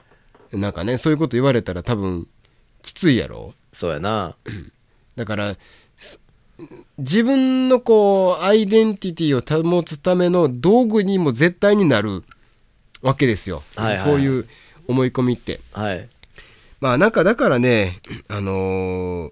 [0.57, 2.27] なんかねそういうこと言われたら多分
[2.81, 4.35] きついやろそうやな。
[5.15, 5.55] だから
[5.97, 6.21] す
[6.97, 12.23] 自分のこうアイデンティティを保つための道具にも絶対になる
[13.01, 14.47] わけですよ、はいはいそういう
[14.87, 16.07] 思い込みってはい。
[16.79, 19.31] まあなんかだからねあの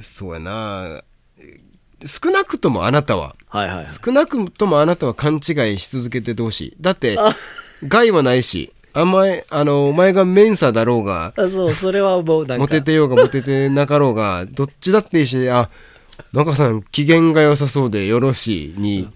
[0.00, 1.02] そうやな
[2.06, 3.86] 少なくともあなたははいはいはい。
[4.04, 7.34] 少なくともあなたは勘違いし続けててほしいだってあ
[7.86, 12.62] 害はないしあんまりあのお前がメンサだろうがあそう、それはもうなんか。
[12.64, 15.68] モテてようがモテてなかろうが どっちだっていいしあ
[16.32, 19.08] 中さん機嫌が良さそうでよろしいに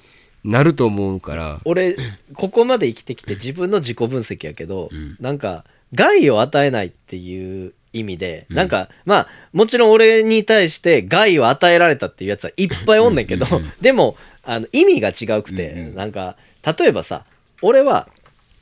[0.45, 1.97] なると思うから俺
[2.35, 13.47] ここまで生きてきて自分の自己分析やけど、んなんか害を与えないっていう意味で、なんかまあもちろん俺に対して害を与えられたっていうやつはいっぱいおんねんけど、
[13.81, 16.37] でもあの意味が違うくて、なんか
[16.79, 17.25] 例えばさ
[17.63, 18.09] 俺は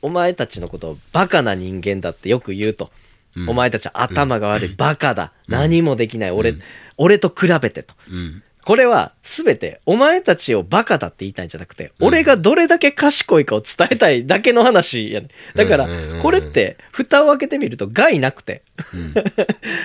[0.01, 2.91] お前たちのことをバカな人間だってよく言うと。
[3.35, 3.49] うん。
[3.49, 6.53] お前たちは頭が悪い、バカだ、何もできない、俺、
[6.95, 7.93] 俺と比べてと。
[8.67, 15.27] うんこれは全てお前たちをバカだって言いたいんじゃなくて、俺がどれだけ賢いかを伝えたいだけの話やね。
[15.53, 15.87] だから
[16.23, 18.63] これって蓋を開けてみると害なくて。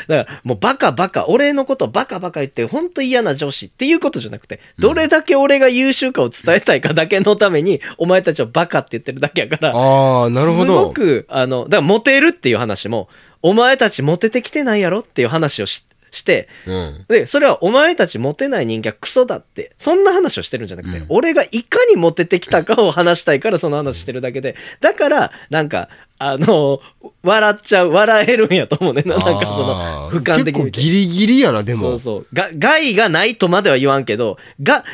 [0.08, 13.10] だからもうバカバカ、俺のことバカバカ言って本当嫌な上司っていうことじゃなくて、どれだけ俺が優秀かを伝えたいかだけのために、お前たちをバカって言ってるだけやから、ああなるほすごどく、あの、だからモテるっていう話も、
[13.42, 26.80] お前たちモテてきてないやろっていう話をしして、うんで、それはお前たちモテない人間はクソだって、そんな話をしてるんじゃなくて、うん俺がいかにモテてきたかを話したいからその話してるだけで、だから、なんか、あの、
[27.22, 29.02] 笑っちゃう、笑えるんやと思うね。
[29.02, 30.82] なんかその、俯瞰的に結構。
[30.82, 32.26] ギリギリやなでもそうそう。
[32.32, 34.84] が、害がないとまでは言わんけど、が、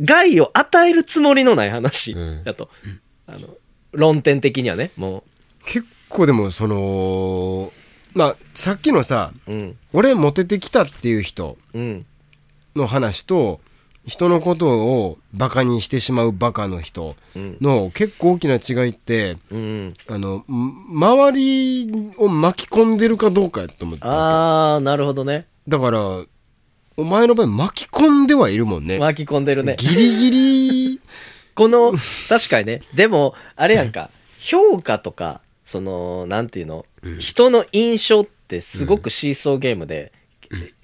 [0.00, 2.68] 害を与えるつもりのない話だと。
[3.26, 3.48] あの、
[3.92, 5.24] 論点的にはね、も
[5.64, 7.72] 結構でもその
[8.14, 9.52] まあさっきのさう。
[9.52, 9.76] うん。
[9.92, 12.06] 俺モテてきたっていう人うん。
[12.76, 13.60] の話と
[14.06, 17.56] 人のことをバカにしてしまうバカの人うん。
[17.60, 19.94] の結構大きな違いってうん。
[20.08, 25.46] あのん周りを巻き込んでるかどうかやと思ってあー、なるほどね。
[25.66, 25.98] だから
[26.96, 29.76] お前の場合巻き込んではいるもんね巻き込んでるね。
[29.78, 31.00] ギリギリ
[31.54, 31.92] この、
[32.28, 32.82] 確かにね。
[32.94, 36.86] でも、あれやんか、評価とか、その、なんていうの、
[37.18, 40.12] 人の印象ってすごくシーソーゲームで、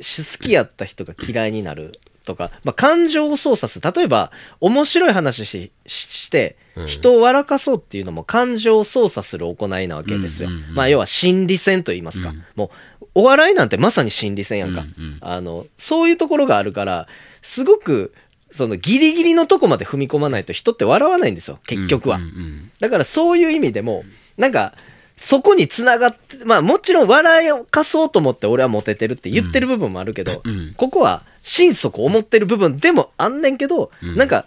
[0.01, 1.93] し好きやった人が嫌いになる
[2.25, 3.93] とか、まあ、感情を操作する。
[3.95, 10.49] 例えば、面白い話ししして、人を笑かそうっていうのも感情を操作する行いなわけですよ。
[10.49, 12.31] うんうんうんまあ、要は心理戦と言いますか。
[12.31, 14.83] うんもう、お笑いなんてまさに心理戦やんか。
[14.83, 17.09] うんうんあの、そういうところがあるから、
[17.43, 18.15] すごく、
[18.53, 22.17] そのギリギリのとこまで踏み込まないと人って笑わないんですよ、結局は。
[22.17, 24.05] うんうんだからそういう意味でも、
[24.41, 24.75] なんか、
[25.17, 30.75] そこに繋がって、まあもちろん笑をかそうと思って俺はモテてるって言ってる部分もあるけど、うん。
[30.75, 34.17] ここは心底思ってる部分でもあんねんけど、うん。
[34.17, 34.47] なんか、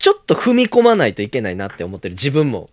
[0.00, 2.68] ちょっと踏み込まないといけないなって思ってる自分も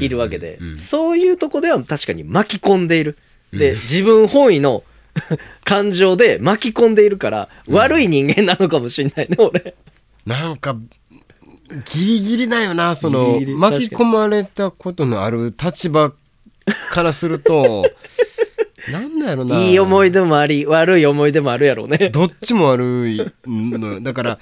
[0.00, 0.78] いるわけで、うん。
[0.78, 3.16] そういうとこでは確かに巻き込んでいる。
[3.52, 4.82] で、自分本位の
[5.62, 9.76] 感情で巻き込んでいるから、悪い人間なのかもしれないね、俺。
[10.26, 10.76] なんか
[11.92, 16.12] ギリギリだよなその巻き込まれたことのある立場
[16.90, 17.84] からすると
[18.90, 22.10] なんだろうないい思い出もあり、悪い思い出もあるやろうね。
[22.10, 24.38] どっちも悪いのよだから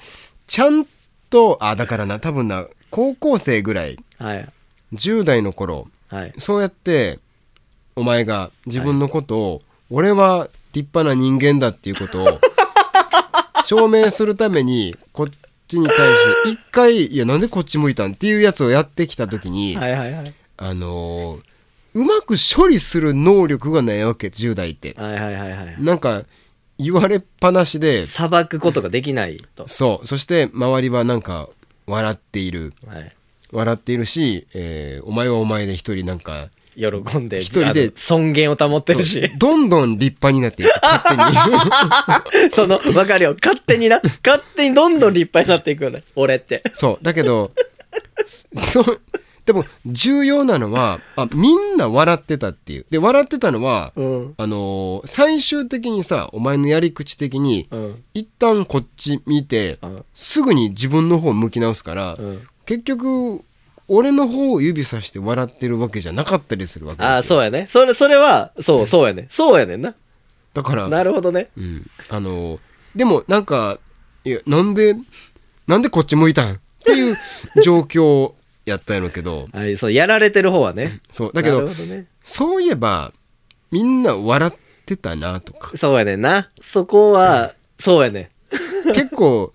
[0.47, 0.85] ちゃん
[1.29, 4.49] とあだからな多分な高校生ぐらいはい。
[4.93, 6.33] 10代の頃はい。
[6.37, 7.19] そうやって
[7.95, 12.27] お前が自分のことを、俺は立派な人間だっていうことを
[13.63, 15.27] 証明するためにこっ
[15.73, 20.33] ちに対して一回いやなんでこっち向いたんっていうやつをやってきた時に、はいはいはい。
[20.57, 21.41] あのー
[21.95, 25.75] うまく処理する能力がないわけ10代ってはいはいはいはい。
[25.79, 26.23] なんか
[26.79, 29.67] 言われっぱなしで裁くことができないと。
[29.67, 31.49] そうそして周りはなんか
[31.85, 33.11] 笑っているはい。
[33.51, 39.31] 笑っているし、えーお前はお前で一人なんか喜んで、一人で尊厳を保ってるし。
[39.37, 43.35] どんどん立派になっていく勝手に その、わかるよ。
[43.41, 44.01] 勝手にな。
[44.25, 46.03] 勝手にどんどん立派になっていくよね。
[46.15, 46.63] 俺って。
[46.73, 47.51] そうだけど
[48.71, 49.01] そう
[49.45, 54.33] でも重要なのはあみんな笑ってたっていうで笑ってたのは、うん。
[54.37, 58.03] あのー最終的にさお前のやり口的に、うん。
[58.13, 62.41] 一旦こっち見て、うんすぐに自分の方を向き直すから、うん。
[62.65, 63.43] 結局
[63.95, 67.67] 俺の方を指さして笑ってるわけじゃなかったりするわけですよああ、そうやね。
[67.69, 69.27] それ、それは、そう、そうやね。
[69.29, 69.95] そうやねんな。
[70.53, 71.47] だからなるほどね。
[71.57, 72.59] うん、あの
[72.95, 73.79] でもなんか
[74.23, 74.95] いやなんで
[75.65, 76.53] なんでこっち向いたん？
[76.53, 77.17] っていう
[77.63, 78.33] 状況
[78.65, 80.99] やったんやろうけど はい、そう、やられてる方はね。
[81.11, 82.07] そうだけどね。
[82.23, 83.13] そういえば
[83.71, 84.53] みんな笑っ
[84.85, 86.49] てたなとかそうやねんな。
[86.61, 88.29] そこは、そうやね
[88.89, 88.93] ん。
[88.93, 89.53] 結構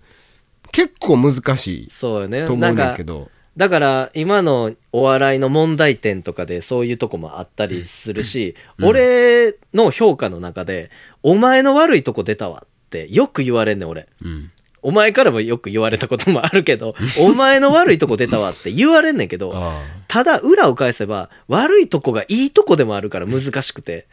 [0.73, 2.43] 結構難しそうやね。
[2.43, 10.93] いと思うんだけどだから今のお笑いの問題点とかでそういうとこもあったりするし、俺の評価の中で
[11.25, 14.07] 「お前の悪いとこ出たわ」ってよく言われんねん俺。
[14.25, 14.53] うん。
[14.81, 24.07] お前からもよく言われたこともあるけど「お前の悪いとこ出たわ」って言われんねんけど あただ裏を返せば悪いとこがいいとこでもあるから難しくて。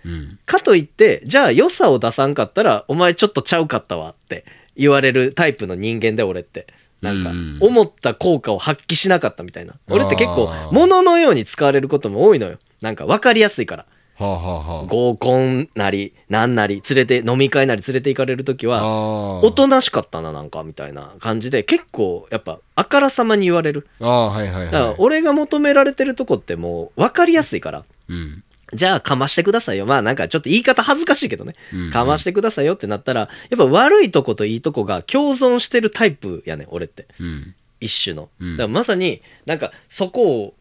[0.48, 4.44] かといってじゃあ良さを出さんかったらお前ちょっとちゃうかったわって
[4.76, 6.66] 言われるタイプの人間で俺って
[7.06, 9.76] なんかうん、思った効果を発揮しなかったみたいな。
[9.90, 12.58] 俺って結構物のように使われることも多いのよ。
[12.82, 13.86] なんか分かりやすいから。
[14.18, 23.88] はあはあはあ合コンなり、なんなり、連れて、飲み会なり連れて行かれるときは、あおとなしかったな、なんか、みたいな感じで、結構、やっぱ、あからさまに言われる。
[24.00, 27.84] ああはいはいだからはい、俺が求められてるとこってもう、分かりやすいから。
[28.10, 28.44] うん
[28.76, 29.86] じゃあ、かましてくださいよ。
[29.86, 31.92] まあ、なんか、ちょっと言い方恥ずかしいけどねうんうん。
[31.92, 37.08] かましてくださいよってなったら、やっぱ悪いとこといいとこが共存してるタイプやねん、俺って。
[37.20, 38.30] うん一種の。
[38.40, 40.54] うんだからまさに、なんか、そこを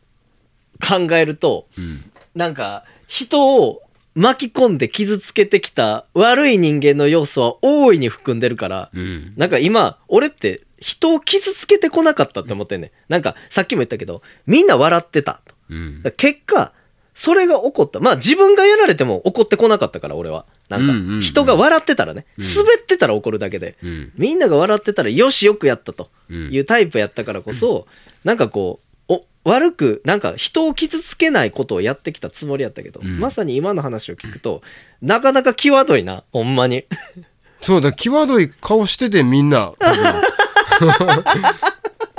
[0.86, 3.82] 考えると、うんなんか、人を
[4.14, 12.90] 巻き込んで傷つけてきた悪い人間の要素は大いに含んでるから、うんなんか今、俺って人を傷つけてこなかったって思ってんねん。
[13.08, 15.54] なんか、さっきも言ったけど、みんな笑ってたと。
[15.70, 16.72] うん結果、
[17.14, 18.00] それが起こった。
[18.00, 20.44] まあ自分がやられても怒ってこなかったから、俺は。
[20.68, 24.12] なんか、人が笑ってたらね、滑ってたら怒るだけで、うん。
[24.16, 26.10] みんなが笑ってたら、よし、よくやったと。
[26.30, 26.52] うん。
[26.52, 27.86] いうタイプやったからこそ、
[28.24, 33.20] なんかこう、お悪く、なんか人を傷つけないことをやってきたつもりやったけど、ん。
[33.20, 34.62] まさに今の話を聞くと、
[35.00, 36.84] なかなか際どいな、ほんまに。
[37.60, 39.72] そうだ際どい顔しててみんな。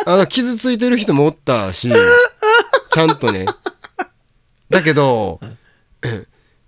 [0.07, 1.91] あの傷ついてる人もおったし
[2.91, 3.45] ちゃんとね
[4.69, 5.39] だけど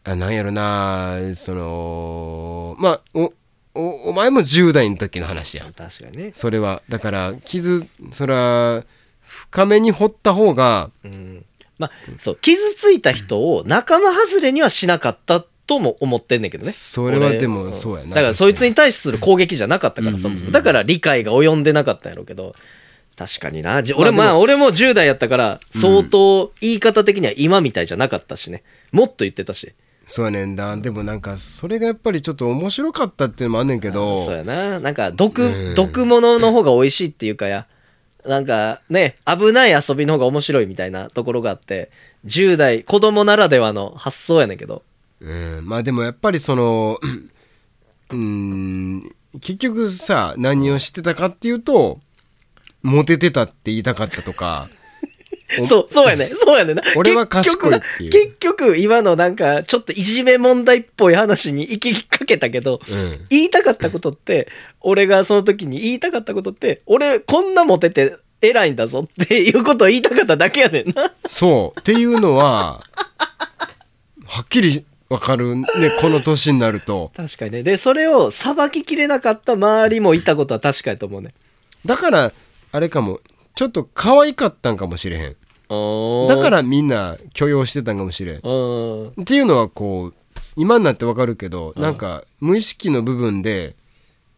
[0.03, 3.33] あなんやろなそのまあお
[3.75, 6.31] おお前も10代の時の話やん確かにね。
[6.33, 8.83] それはだから傷それは
[9.23, 11.45] 深めに掘った方がうん。
[11.77, 16.71] まあ、そう、傷ついた人を仲間外れにはしなかったとも思ってんねんけどね。
[16.71, 20.51] それは俺でもそうやなだからそいつに対する攻撃じゃなかったから、そもそも。
[20.51, 22.55] だから理解が及んでなかったんやろうけど。
[23.17, 23.81] 確かにな。
[23.81, 28.63] じ俺、まあ俺も10代やったから、相当言い方的には今みたいじゃなかったしね。
[28.91, 29.73] もっと言ってたし。
[30.05, 34.79] そうやねんだでもなんかそれがやっぱりちょっと面白かったっていうのもあんねんけどそうやな。
[34.79, 37.65] なんか、毒う、ん毒物の方が美味しいっていうかや。
[38.23, 41.89] なんかね、危ない遊びの方が面白いみたいなところがあって、
[42.25, 44.83] 10代、子供ならではの発想やねんけど。
[45.19, 46.99] うん、まあでもやっぱりその
[48.11, 51.99] うん結局さ何をしてたかっていうと
[52.81, 54.69] モテてたって言いたかったとか
[55.59, 56.29] お そう、そうやね。
[56.43, 56.83] そうやねんな。
[56.95, 64.49] 俺は賢いっていう結局結局、今のなんか、ちょっといじめ問題っぽい話に行きかけたけど、うん言いたかったことって、
[64.81, 71.13] 俺がその時に言いたかったことって、俺、こんなモテて偉いんだぞっていうことを言いたかっただけやねんな。
[71.27, 72.81] そうっていうのは
[74.25, 75.65] はっきりわかるね
[76.01, 77.63] この年になると確かにね。
[77.63, 81.33] で、それを裁ききれなかった周りもいたことは確かやと思うね。
[81.85, 82.33] だから
[82.71, 83.19] あれかも。
[83.55, 85.35] ちょっと可愛かったんかもしれへん。
[86.27, 88.39] だだ、からみんな許容してたんかもしれん。
[88.41, 89.07] うん。
[89.21, 90.13] っていうのはこう
[90.55, 93.75] 今になってわかるけど、なんか無意識の部分で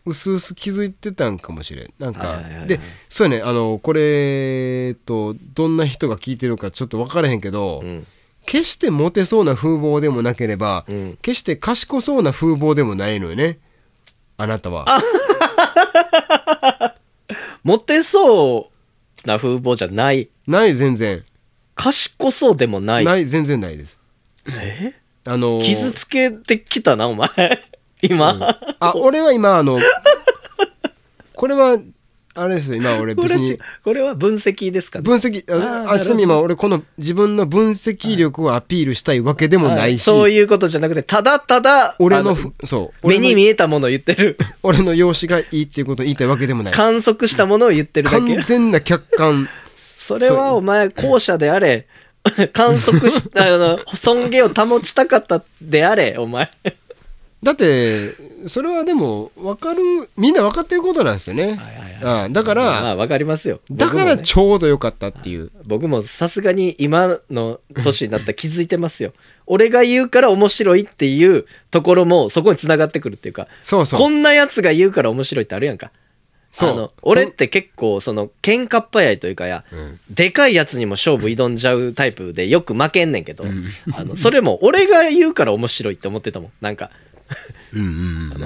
[0.06, 1.94] うすうす気づいてたんかもしれん。
[2.00, 3.44] なんか、でそうやね。
[3.44, 8.08] あのこれとどんな人が聞いてるかちょっと分からへんけど、うん。
[8.46, 11.18] 決してモテそうな風貌でもなければ、うん。
[11.22, 13.60] 決して賢そうな風貌でもないのよね。
[14.38, 14.86] あなたは
[17.63, 18.72] モテそ
[19.24, 20.30] うな風貌じゃない。
[20.48, 21.24] ない全然
[21.76, 23.06] 賢そうでもない。
[23.06, 24.00] ない全然ないです
[24.48, 24.93] え？
[25.26, 27.30] あのー傷つけてきたな、お前。
[28.02, 28.58] 今。
[28.80, 29.78] あ俺は今あの
[31.36, 31.78] これは
[32.41, 33.58] あれですよ今俺別に。
[33.84, 35.04] これは分析ですかね。
[35.04, 43.08] 分析あああちなみに今俺この自分の分析力をアピールしたいわけでもないし、そういうことじゃなくて、ただただ、俺のそう。
[43.08, 44.38] 目に見えたものを言ってる。
[44.63, 46.73] 俺の容姿がいいっていうことを言いたいわけでもない。
[46.73, 48.41] 観測したものを言ってるだ完け。
[48.41, 49.49] 全な客観。
[49.97, 51.86] それはお前、後者であれ、
[52.54, 56.49] 観測し、あの、尊厳を保ちたかったであれ、お前。
[57.41, 58.15] だって
[58.47, 61.58] それはでも分かるみんな分かってることなんですよね、
[62.04, 63.60] ああだかまらあ、わかりますよ。
[63.71, 65.52] だからちょうどよかったっていう。
[65.65, 69.13] 僕もさすがに今の年になったら気づいてますよ。
[69.48, 74.00] 俺が言うから面白いっていうところもそこに繋がってくるっていうか、そうそう。
[74.00, 75.92] こんなやつが言うから面白いってあるやんか。
[76.52, 76.71] そう。
[76.71, 80.00] あの俺って結構その喧嘩っ早いというかや、ん。
[80.13, 83.46] でかいやつにも勝負挑んじゃうタイプでよく負けんねんけど、
[83.94, 86.52] あのそれも俺が言うから面白いって思ってたもん。
[86.62, 87.08] なんか、うんうんうん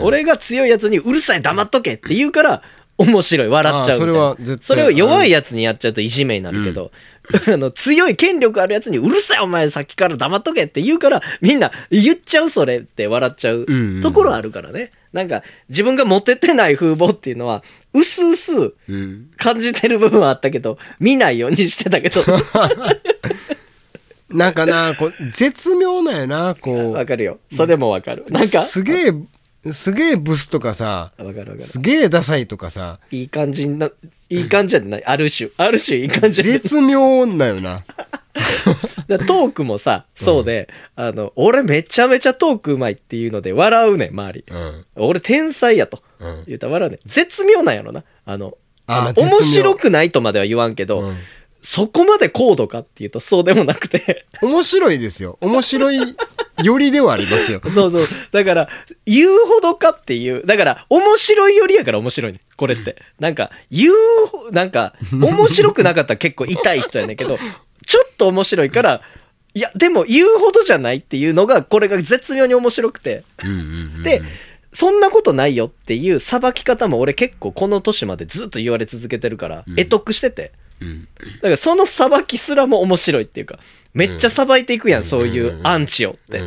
[0.02, 2.62] 俺が強いやつに「うるさい黙っとけ」って言うから
[2.98, 3.48] 面白い。
[3.48, 4.30] 笑っちゃうみたいな。
[4.30, 6.92] あそれそれを弱いやつにやっちゃうといじめになるけど、
[7.52, 14.02] あの強い権力あるやつに「うるさいお前さっきから黙っとけ」って言うからみんな言っちゃうそれって笑っちゃううんうん。
[14.02, 17.64] ところあるからね、なんか自分がモテてない風貌っていうのは
[17.94, 18.52] うすうす
[18.90, 19.32] うん。
[19.38, 22.22] 感じてる部分はあったけど見ないようにしてたけど
[24.34, 29.14] なんかなこう絶妙なんやなこうわかるよそれもわかるなんかすげえ
[29.72, 31.64] すげえブスとかさわかるわかる。
[31.64, 33.90] すげえダサいとかさいい感じな、
[34.30, 35.06] いい感じじゃない。
[35.06, 36.60] ある種、ある種いい感じじゃない。
[36.60, 37.84] 絶妙なよな
[39.26, 44.44] トークもさ、そうで、あの、俺めちゃめちゃトークうまいっていうので笑うねん、周り。
[44.50, 46.02] うん俺天才やと。
[46.20, 47.00] うん言ったら笑うねん。
[47.06, 48.04] 絶妙なんやろな。
[48.26, 48.58] あの、
[48.88, 51.18] 面白くないとまでは言わんけど、うん
[51.64, 54.28] そこまで高度かっていうとそうでもなくて。
[54.42, 56.16] 面白いですよ面白い
[56.62, 58.08] よりではありますよ そうそう。
[58.32, 58.70] だから、
[59.06, 60.46] 言うほどかっていう。
[60.46, 62.42] だから、面白いよりやから面白いね。
[62.58, 62.98] これって。
[63.20, 63.94] なんか、言う
[64.28, 67.38] ほ、なんか、面白くなかったら結構痛い人やねんけど、
[67.88, 69.02] ちょっと面白いから、
[69.56, 73.24] いや、でも言うほどじゃないっていうのが、これが絶妙に面白くて。
[74.04, 74.22] で、
[74.74, 80.52] そんなことないよっていうさばき方も俺結構この年までずっと言われ続けてるから、得得してて。
[80.84, 83.60] うんだからそのさばきすらも面白いっていうか、
[83.94, 86.42] めっちゃさばいていくやん、そういうアンチをって。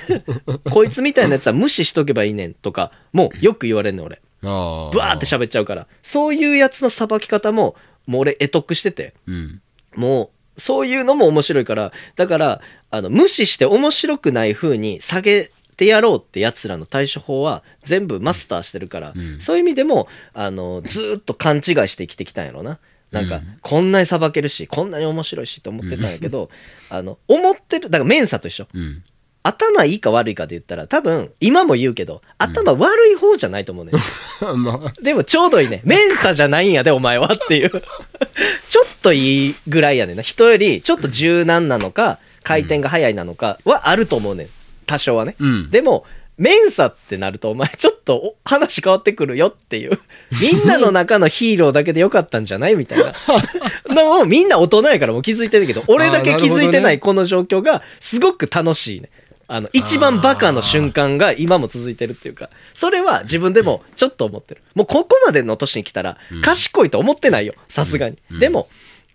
[0.70, 4.20] こいつみたいなやつは無視しとけばいいねんとか、もうよく言われんねん俺。
[4.44, 5.86] あブワーって喋っちゃうから。
[6.02, 9.14] そういうやつのさばき方も、もう俺得得してて。
[9.26, 9.60] うん
[9.96, 12.60] もう、そういうのも面白いから、だから、
[12.90, 22.78] あの、無視して面白くない風に下げてやろうってやつらの対処法は全部マスターしてるから、んそういう意味でも、あの、ずーっと勘違いして生きてきたんやろな。
[23.14, 26.50] なんか、こんなにさばけるし、こんなに面白いしと思ってたんやけど、
[26.90, 28.66] あの、思ってる、だからメンサと一緒。
[28.74, 29.02] うん
[29.46, 33.92] 頭いいか悪いかで言ったら、多分、今も言うけど、頭悪い方じゃないと思うね。
[34.56, 35.82] まあでもちょうどいいね。
[35.84, 37.70] メンサじゃないんやで、お前はっていう。
[38.70, 40.22] ちょっといいぐらいやねんな。
[40.22, 44.48] 人よりちょっと柔軟なのか、回転が速いなのかはあると思うねん。
[44.86, 45.36] 多少はね。
[45.38, 46.06] うんでも、
[46.36, 49.98] メンサってなると、お前ちょっとお話変わってくるよっていう。
[50.40, 53.14] みんなの中のヒーローだけでよかったんじゃないみたいな。
[53.94, 59.10] のをみんな大人やからもう気づいてるけど、俺だけ気づいてないこの状況がすごく楽しいね。
[59.46, 64.62] あの、一番バカの瞬間が今も続いてるっていうか、それは自分でもちょっと思ってる。
[64.74, 67.54] もうここまでの年に来たら、賢いと思ってないよ。
[67.68, 68.16] さすがに。
[68.40, 68.68] でも、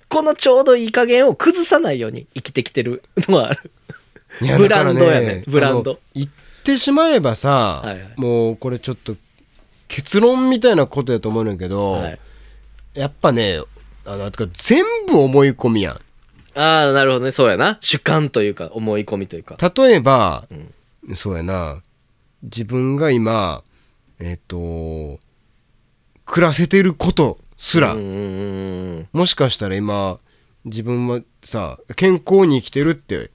[0.07, 3.72] このちょうどいい加減を崩さないように生きてきてるのはある。
[4.57, 5.99] ブランドやねブランド
[6.60, 9.16] ってしまえばさ、はいはいもうこれちょっと
[9.88, 12.20] 結論みたいなことやと思うんだけど、はい。
[12.93, 13.62] やっぱね
[14.05, 15.95] あのてか全部思い込みやん
[16.60, 17.32] ああ、なるほどね。
[17.32, 17.78] そうやな。
[17.80, 19.55] 主観というか、思い込みというか。
[19.76, 20.47] 例えば、
[21.14, 21.82] そうやな
[22.41, 23.64] 自分が今
[24.20, 25.20] えっ、と
[26.26, 29.07] 暮らせてることすら、うんうんうんうん。
[29.14, 30.20] もしかしたら今
[30.66, 33.32] 自分はさ健康に生きてるって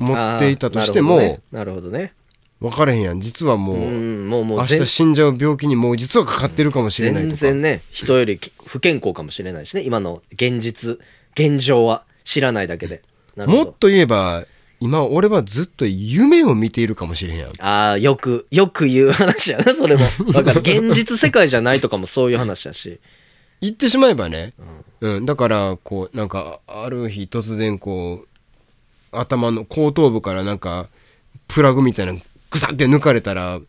[0.00, 2.12] 思っていたとしても、なるほどね。
[2.60, 9.82] 分からへんやん実はもう、もうもう明全日死んじゃう病気にもう実はかかってるかもしれない全とか然ね、人よりき不健康かもしれないしね。
[9.82, 10.98] 今の現実、
[11.34, 13.02] 現状は知らないだけで。
[13.36, 14.44] もっと言えば
[14.80, 20.04] 今俺はずっと夢を見ているかもしれへんやんああ、よく、よく言う話やな、それも。
[20.32, 22.98] だから、現実世界じゃないとかもそういう話だし。
[23.60, 24.54] 言ってしまえばね、
[25.00, 28.28] うんだからこうなんかある日突然こう
[29.12, 30.88] 頭の後頭部からなんか
[31.48, 32.20] プラグみたいなの
[32.50, 33.60] グサって抜かれたら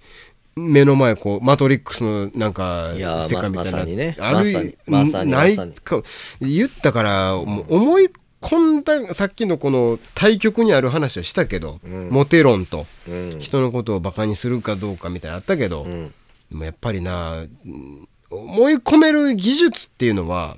[0.55, 6.01] 目の前こうマトリックスのなんか世界みたいな、ねあるまさにまさにないか
[6.41, 8.09] 言ったから思い
[8.41, 11.79] 込んださっきのこの対極にある話はしたけど、
[12.09, 13.39] モテ論とうん。
[13.39, 16.13] 人のことをバカにするかどうかみたいなのあったけど、うん。
[16.49, 20.55] でもやっぱりなうん思い込める技術っていうのは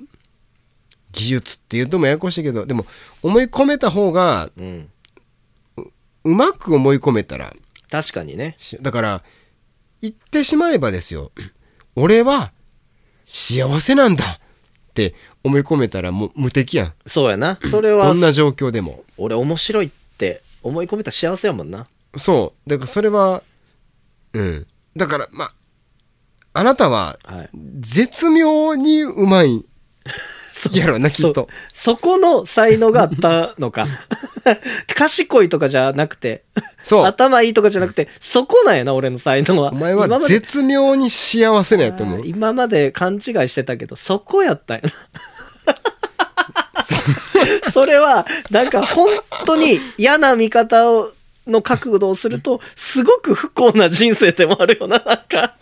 [1.12, 2.86] 技術っていうともややこしいけどでも
[3.22, 4.88] 思い込めた方がうん。
[6.24, 7.52] うまく思い込めたら
[7.90, 8.56] 確かにね。
[8.58, 9.22] しだから
[10.00, 11.32] 言ってしまえばですよ
[11.96, 12.52] 俺は
[13.24, 14.40] 幸せなんだ
[14.90, 17.58] って思い込めたらもう無敵やんそうやな。
[17.70, 21.86] それはどん、な状況でも俺面白いって思い込めたら幸せやもんな。
[22.16, 23.42] そうだからそれは
[24.32, 24.66] うん
[24.96, 25.54] だからまあ
[26.52, 27.50] あなたははい。
[27.80, 29.64] 絶妙にうまい
[30.72, 33.86] やろなきっとそそこの才能があったのか。
[34.94, 36.44] 賢いとかじゃなくて、
[36.82, 39.70] そう頭いいとかじゃなくて、そこなんやな、俺の才能は。
[39.70, 42.26] お前は絶妙に幸せなんやと思う。
[42.26, 44.90] 今まで勘違いしてたけど、そこやったんやな。
[47.72, 49.08] それは、なんか本
[49.46, 51.12] 当に嫌な見方を、
[51.46, 55.56] の角度をすると、すごく不幸な人生でもあるよな、なんか。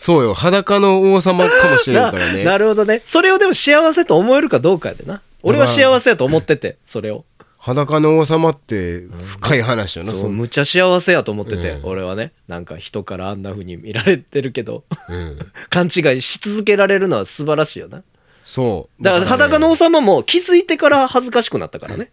[0.00, 2.42] そうよ、裸の王様かもしれんからね。
[2.42, 3.02] なるほどね。
[3.04, 5.20] それをでも幸せと思えるかどうかやでな。
[5.42, 7.26] 俺は幸せやと思ってて、それを。
[7.58, 12.32] 裸の王様って深い話よな、そう、そむっちゃ幸せやと思ってて、うん俺はね。
[12.48, 15.38] なんか人からあんな風に見られてるけど、うん。
[15.68, 18.02] 勘違いし続けられるのは素晴らしいよな。
[18.42, 19.02] そう。
[19.04, 22.10] だから裸の王ね様も気づいてから恥ずかしくなったからね。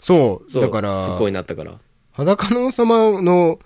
[0.00, 0.50] そう。
[0.50, 1.72] そうだから不幸、になったから。
[2.12, 3.58] 裸の王様の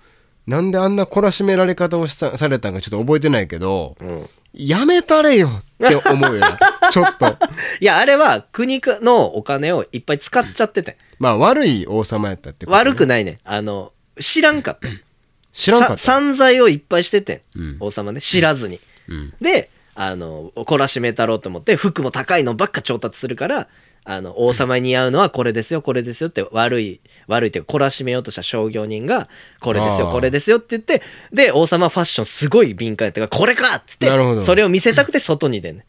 [0.49, 4.29] なんであんな懲らしめられ方をしたされたんかちょっと覚えてないけど、うん。
[4.51, 6.57] やめたれよって思うよな。
[6.91, 7.37] ちょっと。
[7.79, 10.97] いや、あれは国のお金をいっぱい使っちゃってて。
[11.19, 13.37] まあ悪い王様やったってこと、悪くないね。
[13.43, 14.89] あの、知らんかった。
[15.53, 15.97] 知らんかった。
[15.97, 18.19] さ散財をいっぱいしててん、うん王様ね。
[18.19, 18.79] 知らずに。
[19.07, 19.33] うん。
[19.39, 23.67] で、あの、懲らしめたろうと思って、服も高いのばっか調達するから、
[24.11, 29.29] あの、王様に似合うのはこれですよ、これですよって悪い、悪いっていうか、懲らしめようとした商業人が、
[29.59, 34.09] これですよ、これですよって言って、で、王様ファッションすごい敏感やったから、これかっつって
[34.41, 35.83] それを見せたくて外に出んねん。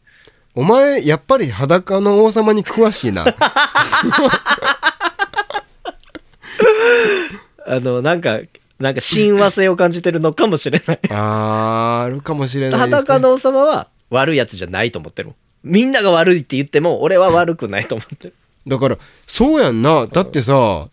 [0.53, 3.25] お前、やっぱり裸の王様に詳しいな。
[7.65, 8.39] あの、なんか、
[8.77, 10.99] なんか親和性を感じてるのかもしれない。
[11.09, 12.85] あー、あるかもしれないね。
[12.85, 15.33] 裸の王様は悪いやつじゃないと思ってる。
[15.63, 18.33] みんなが悪いって言っても、俺は悪くないと思ってる。
[18.67, 18.97] だから、
[19.27, 20.07] そうやんな。
[20.07, 20.89] だってさ、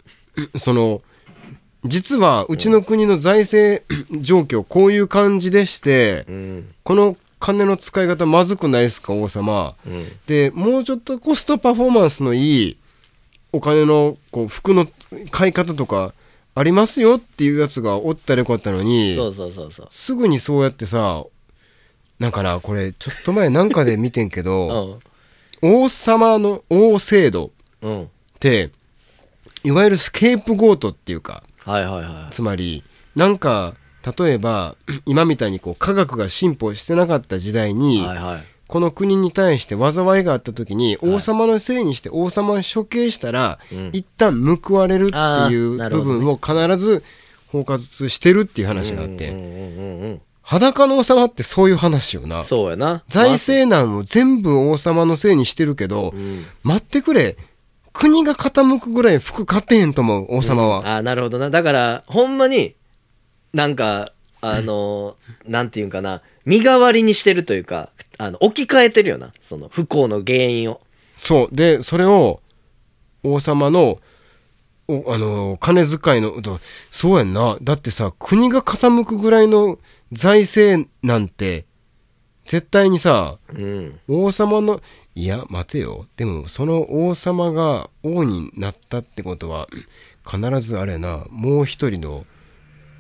[0.58, 1.02] その、
[1.84, 3.84] 実はうちの国の財政
[4.20, 6.74] 状況こういう感じでして、うん。
[6.82, 10.06] この金の使い方まずくないですか王様、うん。
[10.26, 12.76] でもうちょっとコストパフォーマンスのいい
[13.52, 14.86] お金のこう服の
[15.30, 16.12] 買い方とか
[16.54, 19.86] ありますよっていうやつがおったらよかったのにそうそうそうそう。
[19.88, 21.24] すぐにそうやってさ
[22.18, 25.00] なんかなこれちょっと前なんかで見てんけ うど
[25.62, 25.78] ん。
[25.82, 27.50] 王様の王制度
[27.82, 28.02] うん。
[28.04, 28.06] っ
[28.40, 28.70] て
[29.64, 32.34] いわゆるスケープゴートっていうかはいはいはい。
[32.34, 32.82] つまり
[33.16, 33.74] なんか
[34.18, 38.44] 例えば 今みたいにこう科学が進歩してなかった時代に、はいはい。
[38.68, 47.02] この国に対して災いがあった時に王様のせいにして王様を処刑したら、うん一旦報われるっていあう部分を必ず
[47.46, 49.30] 包括してるっていう話があって、
[50.50, 50.78] うんうんうんうんうん。
[50.78, 53.04] 裸の王様ってそういう話よなそうやな。
[53.08, 57.36] 財政難を全部王様のせいにしてるけど、うん待ってくれ
[57.92, 61.50] 国が傾くぐらい服買ってへんと思う王様は、ああ、なるほどな。
[61.50, 62.76] だから、ほんまに、
[63.52, 69.32] なんか、あの、 なんていうんかな、身代わりにしてるというか、あの、置き換えてるよな。
[69.40, 70.80] その、不幸の原因を。
[71.18, 72.40] そうでそれを
[73.24, 73.98] 王様の
[74.86, 76.52] おあの金遣いのだ
[76.90, 79.78] そうやんなだってさ国が傾くぐらいの
[80.12, 81.66] 財政なんて
[82.46, 84.00] 絶対にさうん。
[84.08, 84.80] 王様の
[85.14, 89.66] いや待てよでもその王様が王になったってことは
[90.26, 92.24] 必ずあれやなもう一人の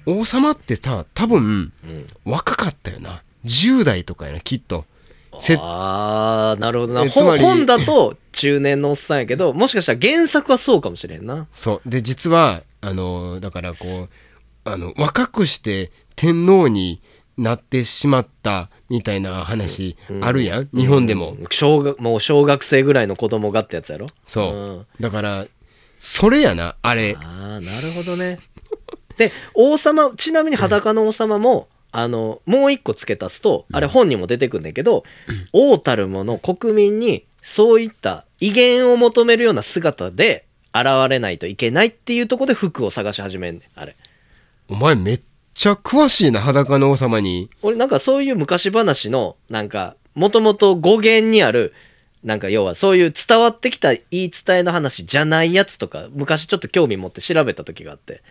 [0.06, 1.72] 王様ってさ多分
[2.24, 4.84] 若かったよな10代とかやなきっと
[5.40, 7.08] せああ、なるほどな。
[7.08, 11.46] 本だと中年のおっさんやけど、もしかしたら原作はそうかもしれんな。
[11.52, 14.08] そうで実はあのだからこう
[14.64, 17.00] あの若くして天皇に
[17.36, 24.06] なってしまったみたいな話あるやん、日本でも、小学、もう小学生ぐらいの子供がってやつやろ。
[24.26, 24.86] そう、ん。
[25.00, 25.46] だから
[25.98, 27.16] それやなあれ。
[27.18, 28.38] ああ、なるほどね。
[29.16, 35.04] で、王様、ちなみに裸の王様も、あの、もう一個付け足すと、あれ本にも出てくんだけど、
[35.52, 40.44] 王たる者、国民に、そういった威厳を求めるような姿で
[40.74, 43.96] 現れないといけないっていうところで服を探し始めんねん、あれ。
[44.68, 45.20] お前めっ
[45.58, 51.74] ちゃ詳しいな裸の王様に俺なんかそういう昔話の、なんか、もともと語源にある、
[52.22, 58.22] なんか要はそういう伝わってきた言い伝えの話じゃないやつとか、昔ちょっと興味持って調べた時があって。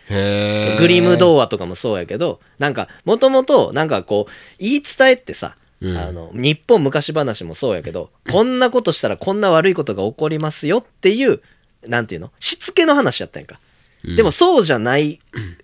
[0.78, 11.42] グリム童話とかもそうやけど、なんか、もともと、なんかこう、言い伝えってさ、うんあの、日本昔話もそうやけど、こんなことしたらこんな悪いことが起こりますよっていう、
[11.86, 12.32] なんていうの？
[12.38, 13.60] しつけの話やったんやんか。
[14.04, 15.20] でもそうじゃない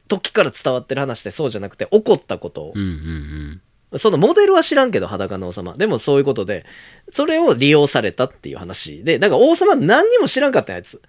[0.08, 3.60] 時から伝わってる話ってそうじゃなくて、起こったことをうんうんうん
[3.98, 5.74] そのモデルは知らんけど、裸の王様。
[5.76, 6.66] でもそういうことで、
[7.12, 11.00] それを利用されたっていう話で、だから王様何にも知らんかったんやつ。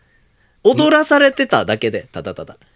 [0.63, 2.57] 踊らされてただけで、ただただ。
[2.59, 2.74] う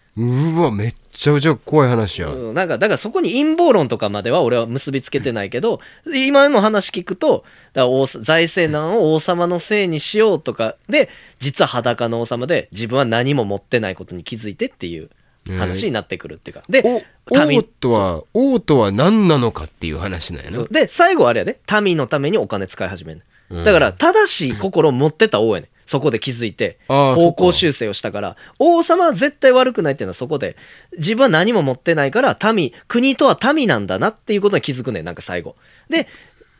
[0.61, 5.79] わめっちゃくちゃ怖い話や、うんなんか、だからそこに陰謀論とかまでは俺は結びつけてないけど、
[6.13, 7.43] 今の話聞くと、
[7.73, 11.09] だ王財政難を王様のせいにしようとかで、
[11.39, 15.09] 実は裸の王様で自分は何も持ってないことに気づいてっていう
[15.57, 16.63] 話になってくるっていうか。
[16.69, 16.83] で、
[17.31, 20.65] お王民とは王とは何なのかっていう話なんやな。
[20.69, 23.21] で、最後あれやで、民のためにお金使い始める、
[23.65, 25.78] だから、正しい心を持ってた王やねん。
[25.89, 30.55] そこで気づいて、方向修正をしたから、王様は絶対悪くないっていうのはそこで、
[30.99, 35.55] 自分は何も持ってないから、民、国とは民なんだなっていうことに気づくねん、なんか最後。
[35.89, 36.07] で、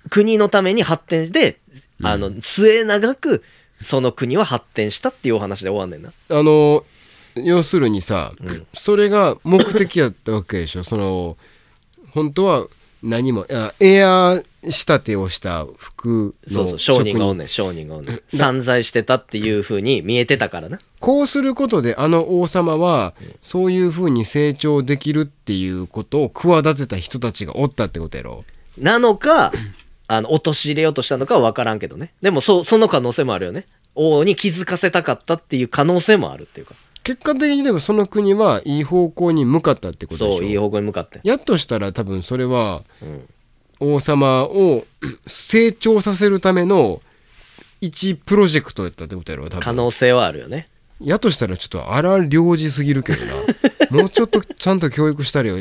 [0.09, 1.59] 国のために発展して、
[2.01, 3.43] あの、末永く、
[3.83, 6.11] その国は発展したっていうお話で終わんねんな。
[6.35, 6.83] あの
[7.35, 8.31] 要するにさ、
[8.73, 11.37] それが目的やったわけでしょその
[12.13, 12.65] 本当は
[13.01, 13.45] 何も
[13.79, 17.17] エア仕立てをした服のそうそう商人。
[17.17, 18.21] がおん職ねん商人がおんねん。
[18.35, 20.79] 散財してたっていう風に見えてたからな。
[20.99, 28.43] こうすることであの王様はそういう風に成長できるっていうことを企てた人たちがおったってことやろ。
[28.77, 29.53] なのか
[30.07, 32.13] あの陥れようとしたのかは分からんけどね。
[32.21, 33.65] でもそその可能性もあるよね。
[33.95, 36.75] 王に気づかせたかったっていう可能性もあるっていうか
[37.09, 40.37] 結果的にでもその国はいい方向に向かったってことでしょ？
[40.37, 41.19] そういい方向に向かって。
[41.23, 43.27] やっとしたら多分それはうん。
[43.81, 44.85] 王様を
[45.25, 47.01] 成長させるための
[47.81, 49.61] 一プロジェクトやったってことやろ多分。
[49.61, 50.67] 可能性はあるよね。
[51.01, 53.33] やとしたらちょっと荒領事すぎるけどな。
[53.89, 55.55] もうちょっとちゃんと教育したりよ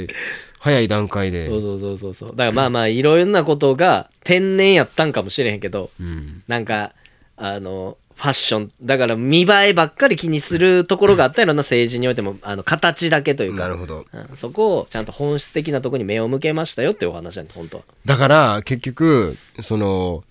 [0.59, 1.47] 早い段階で。
[1.47, 2.15] そうそうそうそう。
[2.15, 6.43] そうだからまあまあいろんなことが天然やったんかもしれへんけどうん。
[6.47, 6.93] なんか
[7.39, 8.73] あのファッション。
[8.83, 13.69] だから見栄えばっかり気にするところがあったような政治においてもあの形だけというか。
[13.69, 14.07] なるほど。
[14.13, 14.37] うん。
[14.37, 17.85] そこをちゃんと本質的なところに目を向けましたよっていうお話なんで本当は。
[18.05, 20.25] だから結局その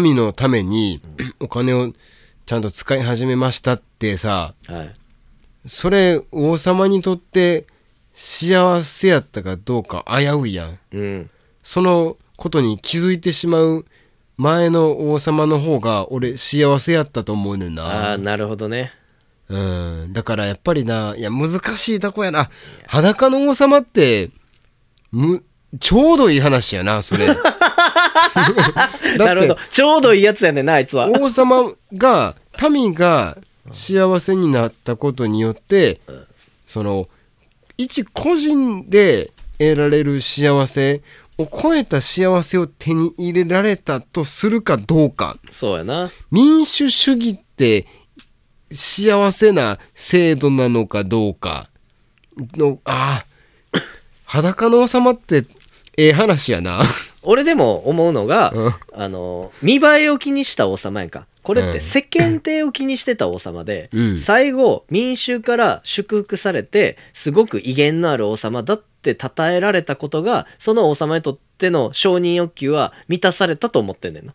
[0.00, 1.02] 民のために
[1.40, 1.92] お金を
[2.46, 4.94] ちゃんと使い始めましたってさはい。
[5.66, 7.66] それ王様にとって
[8.14, 10.78] 幸せやったかどうか危ういやん。
[10.92, 11.30] うん。
[11.64, 13.86] そのことに気づいてしまう
[14.38, 18.10] 前の王様の方が俺幸せやったと思うねんな。
[18.10, 18.92] ああなるほどね。
[19.48, 20.12] うん。
[20.12, 22.48] だからやっぱりないや難しいとこやな。
[22.86, 24.30] 裸の王様って
[25.10, 25.42] む
[25.80, 27.26] ちょうどいい話やなそれ。
[29.18, 29.56] だなるほど。
[29.70, 31.08] ちょうどいいやつやねんなあいつは。
[31.08, 32.36] 王様が
[32.70, 33.38] 民が
[33.72, 36.00] 幸せになったことによって
[36.66, 37.08] その
[37.76, 41.02] 一個人で得られる幸せ
[41.38, 45.38] を超えた幸せを手に入れられたとするかどうか。
[45.50, 46.10] そうやな。
[46.30, 47.86] 民主主義って
[48.72, 51.70] 幸せな制度なのかどうか。
[52.56, 53.78] のああ
[54.24, 55.46] 裸の王様って
[55.96, 56.82] ええ話やな。
[57.22, 58.74] 俺でも思うのが、うん。
[58.92, 61.72] あの見栄えを気にした王様やんかこれっうん。
[61.72, 64.18] て世間体を気にしてた王様で、うん。
[64.18, 74.34] 最後民衆から祝福されてすごく威厳のある王様だって称えられたことがその王様にとっての承認欲求は満たされたと思ってんねんな。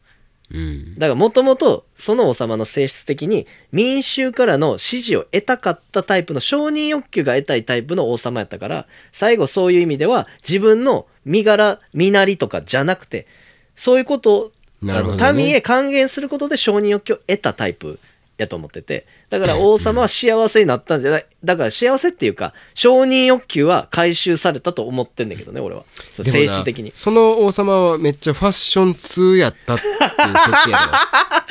[0.51, 0.95] うん。
[0.95, 13.27] だからもともとその王様の性質的に民衆からの支持を得たかったタイプの承認欲求が得たいタイプの王様やったから最後そういう意味では自分の身柄身なりとかじゃなくて
[13.75, 14.51] そういうこと
[14.83, 15.23] なるほどね。
[15.23, 17.99] の民へ還元することで承認欲求を得たタイプ
[18.37, 19.05] やと思ってて。
[19.29, 21.25] だから王様は幸せになったんじゃない。
[21.43, 25.83] だから幸せっていうか承認欲求は回収されたと思ってんだけどね俺は。
[26.11, 26.91] 性質的に。
[26.95, 30.93] その王様はめっちゃファッション通やったっていうやろ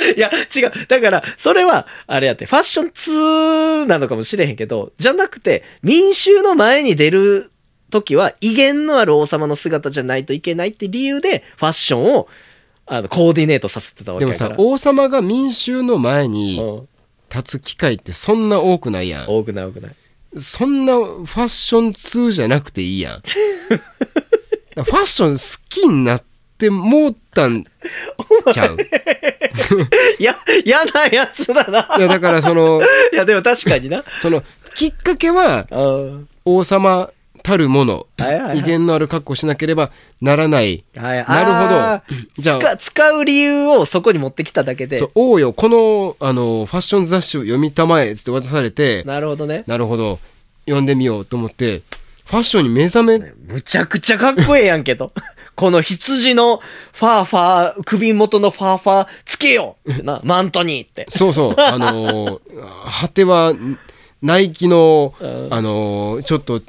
[0.17, 0.87] いや、違う。
[0.87, 7.53] だから、それは、あれやって、ファッション通なのかもしれへんけど、じゃなくて、民衆の前に出る
[7.91, 12.29] 時は、威厳のある王様の姿じゃないといけないって理由で、ファッションを、
[12.95, 14.57] あの、コーディネートさせてたわけでもやから。
[14.57, 16.89] さ王様が民衆の前にうん
[17.35, 19.93] 立つ機会ってそんな多くないやん多くない多くない。
[20.39, 23.21] そんなファッション通じゃなくていいやん
[24.77, 26.23] ファッション好きになっ
[26.59, 27.65] てもうたん
[28.53, 28.77] ちゃう？
[30.19, 31.95] い や、嫌なやつだな。
[31.99, 32.83] いやだからその
[33.13, 34.05] いや、でも確かにな。
[34.21, 34.43] その
[34.75, 35.79] きっかけはう
[36.17, 36.29] ん。
[36.45, 37.11] 王様
[37.43, 39.91] たるものはいはいはい威厳のある格好をしなければ
[40.21, 45.11] ならないはい、なるほどじゃあ使使う理由をそこに持ってきただけでそう。
[45.15, 49.65] 王よこのあのファッション雑誌を読みたまえっつって渡されてなるほどね。
[49.67, 50.19] なるほど
[50.67, 51.83] 読んでみようと思って
[52.27, 55.13] ファッションに目覚めむちゃくちゃかっこええやんけと。
[55.55, 56.63] この羊の
[56.95, 61.07] ファーファー、首元のファーファーつけよな、マントにって。
[61.11, 62.41] そうそうあのー
[63.01, 63.53] 果ては
[64.23, 66.61] ナイキの、うんあのーちょっと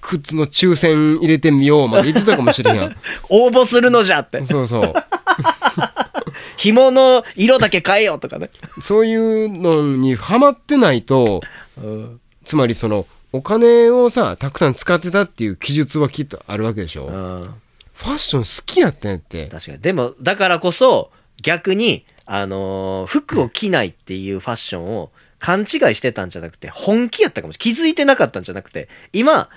[0.00, 2.96] 靴の抽選入れてみようまで言ってたかもしれんやん
[3.30, 4.44] 応募するのじゃって。
[4.44, 4.92] そうそう
[6.56, 8.50] 紐の色だけ変えようとかね。
[8.80, 11.40] そういうのにハマってないと
[11.76, 12.20] うん。
[12.44, 17.50] つまりそのお金をさたくさん使ってたっていう記述はきっとあるわけでしょ、うん
[17.94, 19.78] ファッション好きやったんやって確かに。
[19.80, 21.10] でも、だからこそ、
[21.42, 27.76] 逆に、あのー服を着ないっていうファッションを勘違いしてたんじゃなくて、本気やったかもしれない。
[27.76, 29.48] 気づいてなかったんじゃなくて、今、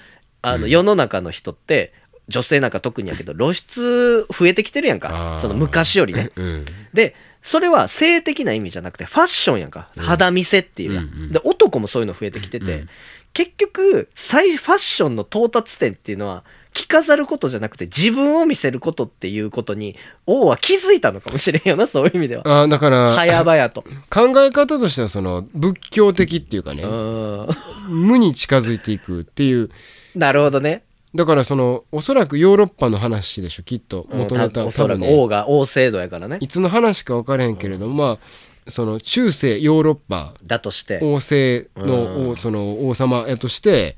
[0.42, 1.94] あの、世の中の人って、
[2.28, 5.40] 女性なんか特にやけど、露出増えてきてるやんあかー。
[5.40, 6.30] その昔よりね。
[6.36, 9.90] うんで、それは性的な意味じゃなくて、ファッションやんか。
[9.98, 11.06] 肌見せっていうやん。
[11.06, 12.90] うんうんで、男もそういうの増えてきてて、うん
[13.34, 16.44] 結局、最ファッションの到達点っていうのは、
[16.74, 19.96] 着飾ることじゃなくて、自分を見せることっていうことに、
[20.26, 22.44] 王は気づいたのかもしれんよな、そういう意味では。
[22.46, 23.84] あーだから早々と。
[24.10, 27.48] 考え方としてはその仏教的っていうかねうん。
[27.90, 29.70] 無に近づいていくっていう
[30.16, 30.84] なるほどね。
[31.14, 38.20] だからそのおそらくヨーロッパの話でしょきっとうん元ネタおそらく王が王制度やからねいつの話か分からへんけれども、ま
[38.66, 43.96] あその中世ヨーロッパだとして王政の王その王様やとして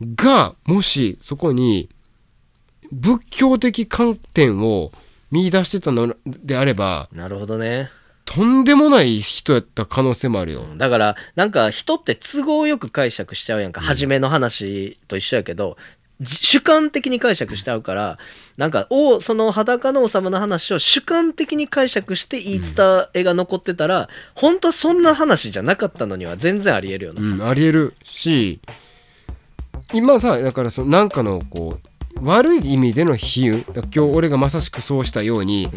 [0.00, 1.88] がもしそこに
[2.92, 4.92] 仏教的観点を
[5.30, 7.90] 見出してたのであればなるほどね。
[8.24, 10.66] とんでもない人やった可能性もあるよ。
[10.76, 15.78] だからなんか人って都合よく解釈しちゃうやんか、初めの話と一緒やけど
[16.20, 18.18] じ主観的に解釈しちゃうから
[18.56, 28.60] なんか王その裸の王様の話を主観的に解釈して言い伝えが残ってたら、本当はそんな話じゃなかったのには全然ありえるよな、うん、ありえるし
[29.92, 31.88] 今さだからそのなんかのこう
[32.22, 35.68] 悪い意味での比喩今日俺がまさしくそうしたように、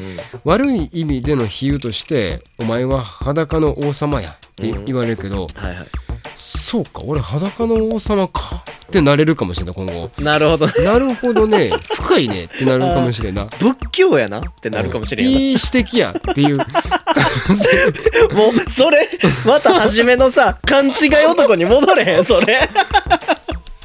[0.44, 5.88] 悪い意味での比喩として「お前は裸の王様や」って言われるけど、はいはい。
[6.36, 10.10] そうか俺裸の王様かってなれるかもしれない今後。
[10.22, 10.68] なるほど。
[10.68, 11.72] なるほどね。
[11.94, 13.46] 深いねってなるかもしれんな。
[13.60, 16.58] 仏教やなってなるかもしれんよいい指摘やっていう。
[16.58, 16.66] な
[18.36, 19.08] もうそれ
[19.46, 22.70] また初めのさ勘違い男に戻れへんそれ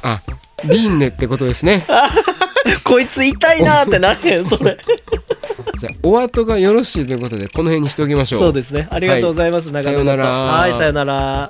[0.03, 0.21] あ
[0.65, 1.85] 輪廻ってことですね。
[2.83, 4.77] こいつ痛いなってなれへん それ。
[5.77, 8.39] じゃあお後がよろしいということでこの辺にしておきましょう。
[8.39, 8.87] そうですね。
[8.89, 9.83] ありがとうございます、はい。
[9.83, 10.25] 長さようなら。
[10.25, 11.49] はいさよなら